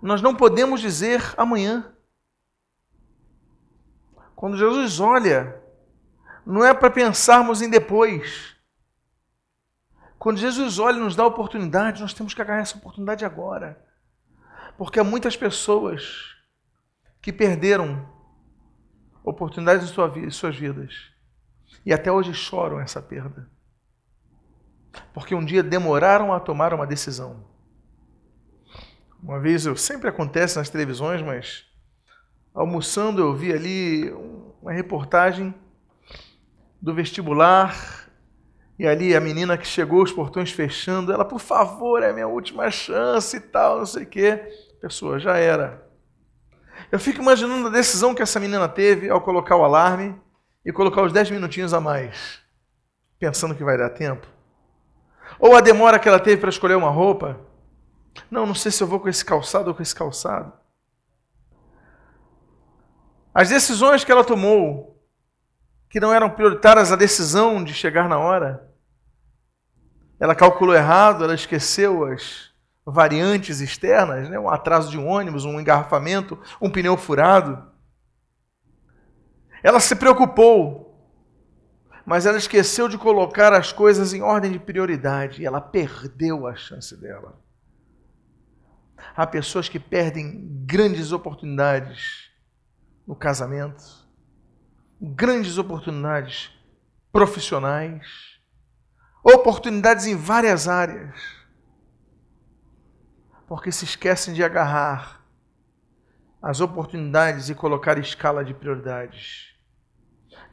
nós 0.00 0.22
não 0.22 0.34
podemos 0.34 0.80
dizer 0.80 1.34
amanhã. 1.36 1.94
Quando 4.34 4.56
Jesus 4.56 4.98
olha, 4.98 5.62
não 6.46 6.64
é 6.64 6.72
para 6.72 6.90
pensarmos 6.90 7.60
em 7.60 7.68
depois. 7.68 8.56
Quando 10.18 10.38
Jesus 10.38 10.78
olha 10.78 10.96
e 10.96 11.00
nos 11.00 11.14
dá 11.14 11.24
oportunidade, 11.24 12.00
nós 12.00 12.12
temos 12.12 12.34
que 12.34 12.42
agarrar 12.42 12.60
essa 12.60 12.76
oportunidade 12.76 13.24
agora. 13.24 13.80
Porque 14.76 14.98
há 14.98 15.04
muitas 15.04 15.36
pessoas 15.36 16.34
que 17.22 17.32
perderam 17.32 18.08
oportunidades 19.22 19.90
em 20.16 20.30
suas 20.30 20.56
vidas 20.56 21.12
e 21.84 21.92
até 21.92 22.10
hoje 22.10 22.32
choram 22.34 22.80
essa 22.80 23.00
perda. 23.00 23.48
Porque 25.12 25.34
um 25.34 25.44
dia 25.44 25.62
demoraram 25.62 26.32
a 26.32 26.40
tomar 26.40 26.74
uma 26.74 26.86
decisão. 26.86 27.44
Uma 29.22 29.38
vez, 29.40 29.66
eu 29.66 29.76
sempre 29.76 30.08
acontece 30.08 30.56
nas 30.56 30.70
televisões, 30.70 31.22
mas 31.22 31.66
almoçando 32.54 33.20
eu 33.20 33.34
vi 33.34 33.52
ali 33.52 34.10
uma 34.60 34.72
reportagem 34.72 35.54
do 36.80 36.94
vestibular 36.94 38.07
e 38.78 38.86
ali 38.86 39.16
a 39.16 39.20
menina 39.20 39.58
que 39.58 39.66
chegou, 39.66 40.02
os 40.02 40.12
portões 40.12 40.52
fechando, 40.52 41.12
ela, 41.12 41.24
por 41.24 41.40
favor, 41.40 42.00
é 42.02 42.10
a 42.10 42.12
minha 42.12 42.28
última 42.28 42.70
chance 42.70 43.36
e 43.36 43.40
tal, 43.40 43.78
não 43.78 43.86
sei 43.86 44.04
o 44.04 44.06
quê. 44.06 44.48
Pessoa, 44.80 45.18
já 45.18 45.36
era. 45.36 45.84
Eu 46.92 47.00
fico 47.00 47.20
imaginando 47.20 47.66
a 47.66 47.70
decisão 47.70 48.14
que 48.14 48.22
essa 48.22 48.38
menina 48.38 48.68
teve 48.68 49.10
ao 49.10 49.20
colocar 49.20 49.56
o 49.56 49.64
alarme 49.64 50.14
e 50.64 50.72
colocar 50.72 51.02
os 51.02 51.12
10 51.12 51.32
minutinhos 51.32 51.74
a 51.74 51.80
mais, 51.80 52.38
pensando 53.18 53.54
que 53.54 53.64
vai 53.64 53.76
dar 53.76 53.90
tempo. 53.90 54.28
Ou 55.40 55.56
a 55.56 55.60
demora 55.60 55.98
que 55.98 56.08
ela 56.08 56.20
teve 56.20 56.40
para 56.40 56.50
escolher 56.50 56.76
uma 56.76 56.90
roupa. 56.90 57.40
Não, 58.30 58.46
não 58.46 58.54
sei 58.54 58.70
se 58.70 58.80
eu 58.80 58.86
vou 58.86 59.00
com 59.00 59.08
esse 59.08 59.24
calçado 59.24 59.68
ou 59.68 59.74
com 59.74 59.82
esse 59.82 59.94
calçado. 59.94 60.52
As 63.34 63.48
decisões 63.48 64.04
que 64.04 64.12
ela 64.12 64.24
tomou, 64.24 65.00
que 65.90 66.00
não 66.00 66.14
eram 66.14 66.30
prioritárias 66.30 66.92
a 66.92 66.96
decisão 66.96 67.62
de 67.62 67.74
chegar 67.74 68.08
na 68.08 68.18
hora, 68.18 68.67
ela 70.18 70.34
calculou 70.34 70.74
errado, 70.74 71.22
ela 71.22 71.34
esqueceu 71.34 72.04
as 72.04 72.48
variantes 72.84 73.60
externas, 73.60 74.28
né? 74.28 74.38
um 74.38 74.48
atraso 74.48 74.90
de 74.90 74.98
um 74.98 75.06
ônibus, 75.06 75.44
um 75.44 75.60
engarrafamento, 75.60 76.38
um 76.60 76.70
pneu 76.70 76.96
furado. 76.96 77.70
Ela 79.62 79.78
se 79.78 79.94
preocupou, 79.94 80.88
mas 82.04 82.24
ela 82.24 82.38
esqueceu 82.38 82.88
de 82.88 82.96
colocar 82.96 83.52
as 83.52 83.72
coisas 83.72 84.14
em 84.14 84.22
ordem 84.22 84.50
de 84.50 84.58
prioridade 84.58 85.42
e 85.42 85.46
ela 85.46 85.60
perdeu 85.60 86.46
a 86.46 86.56
chance 86.56 86.96
dela. 86.96 87.38
Há 89.14 89.26
pessoas 89.26 89.68
que 89.68 89.78
perdem 89.78 90.48
grandes 90.64 91.12
oportunidades 91.12 92.30
no 93.06 93.14
casamento, 93.14 93.84
grandes 95.00 95.58
oportunidades 95.58 96.50
profissionais, 97.12 98.37
oportunidades 99.34 100.06
em 100.06 100.16
várias 100.16 100.68
áreas, 100.68 101.14
porque 103.46 103.70
se 103.70 103.84
esquecem 103.84 104.34
de 104.34 104.42
agarrar 104.42 105.24
as 106.40 106.60
oportunidades 106.60 107.48
e 107.48 107.54
colocar 107.54 107.98
escala 107.98 108.44
de 108.44 108.54
prioridades. 108.54 109.54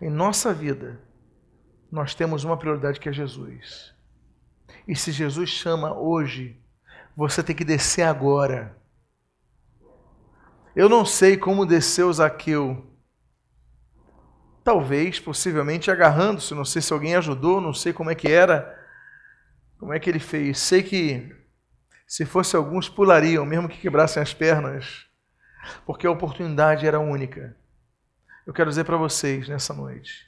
Em 0.02 0.10
nossa 0.10 0.54
vida, 0.54 1.00
nós 1.92 2.16
temos 2.16 2.44
uma 2.44 2.58
prioridade 2.58 3.00
que 3.00 3.08
é 3.08 3.14
Jesus. 3.14 3.94
E 4.88 4.96
se 4.96 5.12
Jesus 5.12 5.50
chama 5.50 5.94
hoje, 5.94 6.60
você 7.16 7.44
tem 7.44 7.56
que 7.56 7.64
descer 7.64 8.04
agora 8.04 8.76
eu 10.76 10.90
não 10.90 11.06
sei 11.06 11.38
como 11.38 11.66
desceu 11.66 12.12
Zaqueu. 12.12 12.86
Talvez, 14.66 15.20
possivelmente, 15.20 15.92
agarrando-se. 15.92 16.56
Não 16.56 16.66
sei 16.66 16.82
se 16.82 16.92
alguém 16.92 17.16
ajudou, 17.16 17.62
não 17.62 17.72
sei 17.72 17.94
como 17.94 18.10
é 18.10 18.16
que 18.16 18.28
era, 18.28 18.76
como 19.78 19.94
é 19.94 20.00
que 20.00 20.10
ele 20.10 20.18
fez. 20.18 20.58
Sei 20.58 20.82
que 20.82 21.32
se 22.08 22.26
fosse 22.26 22.56
alguns 22.56 22.90
pulariam, 22.90 23.46
mesmo 23.46 23.70
que 23.70 23.78
quebrassem 23.78 24.24
as 24.24 24.34
pernas, 24.34 25.06
porque 25.86 26.08
a 26.08 26.12
oportunidade 26.12 26.88
era 26.88 27.00
única. 27.00 27.56
Eu 28.48 28.54
quero 28.54 28.72
dizer 28.72 28.86
para 28.86 28.98
vocês 28.98 29.48
nessa 29.48 29.72
noite 29.72 30.26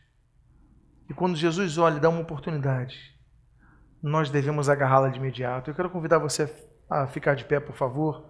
que 1.08 1.16
quando 1.16 1.36
Jesus 1.36 1.80
olha 1.80 1.98
e 1.98 2.00
dá 2.00 2.08
uma 2.08 2.22
oportunidade, 2.22 2.96
nós 4.04 4.30
devemos 4.30 4.70
agarrá-la 4.70 5.10
de 5.10 5.18
imediato. 5.18 5.72
Eu 5.72 5.76
quero 5.76 5.90
convidar 5.90 6.20
você 6.20 6.48
a 6.88 7.08
ficar 7.08 7.34
de 7.34 7.44
pé, 7.44 7.60
por 7.60 7.76
favor. 7.76 8.30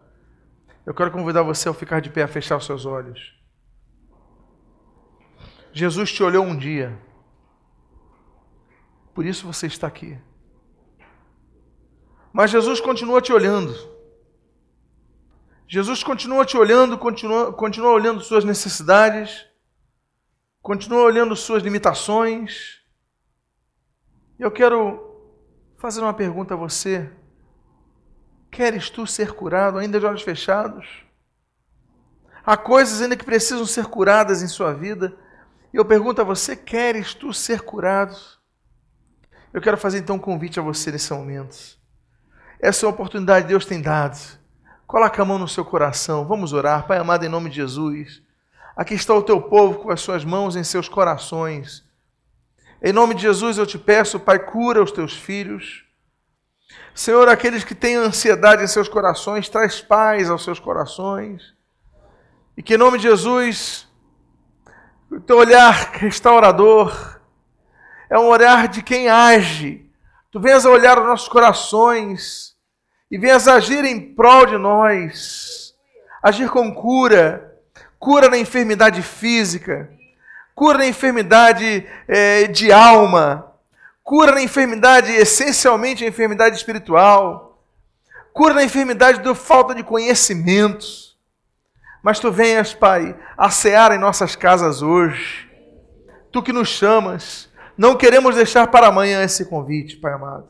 Eu 0.85 0.93
quero 0.93 1.11
convidar 1.11 1.41
você 1.41 1.67
a 1.67 1.73
ficar 1.73 1.99
de 1.99 2.09
pé, 2.09 2.23
a 2.23 2.29
fechar 2.29 2.55
os 2.55 2.65
seus 2.65 2.85
olhos. 2.85 3.36
Jesus 5.78 6.11
te 6.11 6.23
olhou 6.23 6.43
um 6.43 6.57
dia. 6.57 6.99
Por 9.13 9.23
isso 9.28 9.45
você 9.45 9.67
está 9.67 9.86
aqui. 9.86 10.17
Mas 12.34 12.49
Jesus 12.49 12.82
continua 12.82 13.21
te 13.21 13.32
olhando. 13.32 13.75
Jesus 15.67 16.03
continua 16.03 16.45
te 16.45 16.57
olhando, 16.57 16.97
continua, 16.97 17.53
continua 17.53 17.91
olhando 17.91 18.21
suas 18.21 18.43
necessidades, 18.43 19.45
continua 20.63 21.03
olhando 21.03 21.36
suas 21.36 21.61
limitações. 21.61 22.82
Eu 24.39 24.49
quero 24.49 25.32
fazer 25.78 26.01
uma 26.01 26.13
pergunta 26.13 26.55
a 26.55 26.57
você. 26.57 27.07
Queres 28.49 28.89
tu 28.89 29.05
ser 29.05 29.34
curado, 29.34 29.78
ainda 29.78 29.99
de 29.99 30.07
olhos 30.07 30.23
fechados? 30.23 31.05
Há 32.43 32.57
coisas 32.57 32.99
ainda 32.99 33.15
que 33.15 33.25
precisam 33.25 33.65
ser 33.67 33.86
curadas 33.86 34.41
em 34.41 34.47
sua 34.47 34.73
vida. 34.73 35.15
Eu 35.78 35.86
pergunto 35.86 36.19
a 36.19 36.23
você: 36.23 36.55
queres 36.55 37.13
tu 37.13 37.32
ser 37.32 37.61
curado? 37.61 38.17
Eu 39.53 39.61
quero 39.61 39.78
fazer 39.78 39.99
então 39.99 40.15
um 40.15 40.19
convite 40.19 40.59
a 40.59 40.63
você 40.63 40.91
nesse 40.91 41.13
momento. 41.13 41.55
Essa 42.59 42.84
é 42.84 42.88
uma 42.88 42.93
oportunidade 42.95 43.45
que 43.45 43.49
Deus 43.49 43.63
tem 43.63 43.80
dado. 43.80 44.17
Coloque 44.88 45.21
a 45.21 45.25
mão 45.25 45.38
no 45.38 45.47
seu 45.47 45.63
coração. 45.63 46.25
Vamos 46.25 46.51
orar. 46.51 46.88
Pai 46.88 46.97
amado, 46.97 47.23
em 47.23 47.30
nome 47.30 47.51
de 47.51 47.57
Jesus. 47.57 48.23
Aqui 48.75 48.95
está 48.95 49.13
o 49.13 49.21
teu 49.21 49.39
povo 49.39 49.80
com 49.80 49.91
as 49.91 50.01
suas 50.01 50.25
mãos 50.25 50.55
em 50.55 50.63
seus 50.63 50.89
corações. 50.89 51.86
Em 52.82 52.91
nome 52.91 53.13
de 53.13 53.21
Jesus 53.21 53.59
eu 53.59 53.65
te 53.67 53.78
peço, 53.78 54.19
Pai, 54.19 54.39
cura 54.39 54.82
os 54.82 54.91
teus 54.91 55.15
filhos. 55.15 55.86
Senhor, 56.95 57.30
aqueles 57.30 57.63
que 57.63 57.75
têm 57.75 57.95
ansiedade 57.95 58.63
em 58.63 58.67
seus 58.67 58.89
corações, 58.89 59.47
traz 59.47 59.80
paz 59.80 60.28
aos 60.28 60.43
seus 60.43 60.59
corações. 60.59 61.53
E 62.55 62.63
que 62.63 62.73
em 62.73 62.78
nome 62.78 62.97
de 62.97 63.03
Jesus, 63.03 63.86
o 65.09 65.19
teu 65.21 65.37
olhar 65.37 65.91
restaurador 65.93 67.19
é 68.09 68.17
um 68.17 68.27
olhar 68.27 68.67
de 68.67 68.81
quem 68.81 69.09
age. 69.09 69.85
Tu 70.31 70.39
venhas 70.39 70.65
a 70.65 70.69
olhar 70.69 70.99
os 70.99 71.05
nossos 71.05 71.27
corações 71.27 72.55
e 73.09 73.17
venhas 73.17 73.47
agir 73.47 73.85
em 73.85 74.13
prol 74.13 74.45
de 74.45 74.57
nós. 74.57 75.73
Agir 76.21 76.49
com 76.49 76.73
cura, 76.73 77.55
cura 77.97 78.27
na 78.27 78.37
enfermidade 78.37 79.01
física, 79.01 79.89
cura 80.53 80.79
na 80.79 80.87
enfermidade 80.87 81.87
é, 82.07 82.47
de 82.47 82.71
alma, 82.71 83.53
cura 84.03 84.33
na 84.33 84.41
enfermidade, 84.41 85.11
essencialmente 85.11 86.03
a 86.03 86.07
enfermidade 86.07 86.57
espiritual, 86.57 87.61
cura 88.33 88.53
na 88.53 88.63
enfermidade 88.63 89.21
da 89.21 89.33
falta 89.33 89.73
de 89.73 89.83
conhecimento. 89.83 91.06
Mas 92.03 92.19
tu 92.19 92.31
venhas, 92.31 92.73
Pai, 92.73 93.17
a 93.37 93.49
cear 93.49 93.91
em 93.91 93.97
nossas 93.97 94.35
casas 94.35 94.81
hoje. 94.81 95.49
Tu 96.31 96.41
que 96.43 96.53
nos 96.53 96.69
chamas, 96.69 97.49
não 97.77 97.95
queremos 97.95 98.35
deixar 98.35 98.67
para 98.67 98.87
amanhã 98.87 99.23
esse 99.23 99.45
convite, 99.45 99.97
Pai 99.97 100.13
amado. 100.13 100.47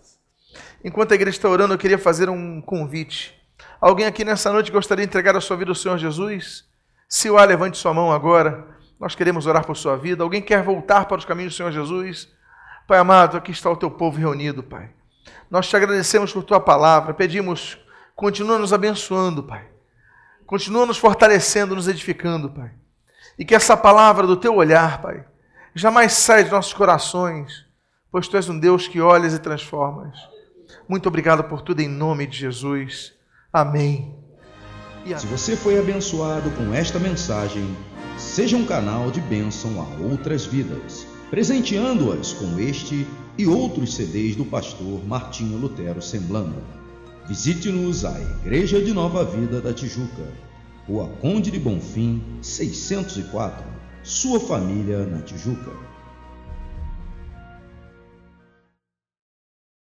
Enquanto 0.84 1.12
a 1.12 1.16
igreja 1.16 1.38
está 1.38 1.50
orando, 1.50 1.74
eu 1.74 1.78
queria 1.78 1.98
fazer 1.98 2.30
um 2.30 2.62
convite 2.62 3.38
Alguém 3.80 4.08
aqui 4.08 4.26
nessa 4.26 4.52
noite 4.52 4.72
gostaria 4.72 5.06
de 5.06 5.10
entregar 5.10 5.36
a 5.36 5.42
sua 5.42 5.56
vida 5.56 5.70
ao 5.70 5.76
Senhor 5.76 5.98
Jesus? 5.98 6.66
Se 7.08 7.30
o 7.30 7.38
há, 7.38 7.46
levante 7.46 7.78
sua 7.78 7.94
mão 7.94 8.12
agora. 8.12 8.68
Nós 9.00 9.14
queremos 9.14 9.46
orar 9.46 9.66
por 9.66 9.78
sua 9.78 9.96
vida. 9.96 10.24
Alguém 10.24 10.42
quer 10.42 10.64
voltar 10.64 11.06
para 11.06 11.18
os 11.18 11.26
caminhos 11.26 11.54
do 11.54 11.58
Senhor 11.58 11.72
Jesus? 11.72 12.28
Pai 12.88 12.98
amado, 12.98 13.38
aqui 13.38 13.52
está 13.52 13.70
o 13.70 13.78
teu 13.78 13.92
povo 13.92 14.18
reunido, 14.18 14.64
Pai. 14.64 14.90
Nós 15.50 15.70
te 15.70 15.76
agradecemos 15.76 16.34
por 16.34 16.44
tua 16.44 16.60
palavra. 16.60 17.14
Pedimos, 17.14 17.78
continua 18.16 18.58
nos 18.58 18.74
abençoando, 18.74 19.44
Pai. 19.44 19.77
Continua 20.48 20.86
nos 20.86 20.98
fortalecendo, 20.98 21.76
nos 21.76 21.90
edificando, 21.90 22.50
Pai. 22.50 22.72
E 23.38 23.44
que 23.44 23.54
essa 23.54 23.76
palavra 23.76 24.26
do 24.26 24.38
teu 24.38 24.56
olhar, 24.56 25.02
Pai, 25.02 25.26
jamais 25.76 26.14
saia 26.14 26.46
de 26.46 26.50
nossos 26.50 26.74
corações, 26.74 27.66
pois 28.10 28.30
tu 28.30 28.38
és 28.38 28.48
um 28.48 28.58
Deus 28.58 28.88
que 28.88 29.02
olhas 29.02 29.34
e 29.34 29.40
transformas. 29.40 30.18
Muito 30.88 31.08
obrigado 31.08 31.44
por 31.44 31.62
tudo 31.62 31.82
em 31.82 31.90
nome 31.90 32.26
de 32.26 32.38
Jesus. 32.38 33.14
Amém. 33.52 34.16
Se 35.18 35.28
você 35.28 35.56
foi 35.56 35.78
abençoado 35.78 36.50
com 36.52 36.74
esta 36.74 36.98
mensagem, 36.98 37.76
seja 38.18 38.56
um 38.56 38.66
canal 38.66 39.12
de 39.12 39.20
bênção 39.20 39.82
a 39.82 40.04
outras 40.10 40.46
vidas, 40.46 41.06
presenteando-as 41.30 42.32
com 42.34 42.58
este 42.58 43.06
e 43.38 43.46
outros 43.46 43.96
CDs 43.96 44.36
do 44.36 44.46
pastor 44.46 45.06
Martinho 45.06 45.58
Lutero 45.58 46.02
Semblando. 46.02 46.77
Visite-nos 47.28 48.06
à 48.06 48.18
Igreja 48.40 48.82
de 48.82 48.94
Nova 48.94 49.26
Vida 49.26 49.60
da 49.60 49.74
Tijuca, 49.74 50.24
Rua 50.88 51.10
Conde 51.20 51.52
de 51.52 51.60
Bonfim, 51.60 52.22
604, 52.42 53.66
sua 54.02 54.40
família 54.40 55.06
na 55.06 55.20
Tijuca. 55.20 55.72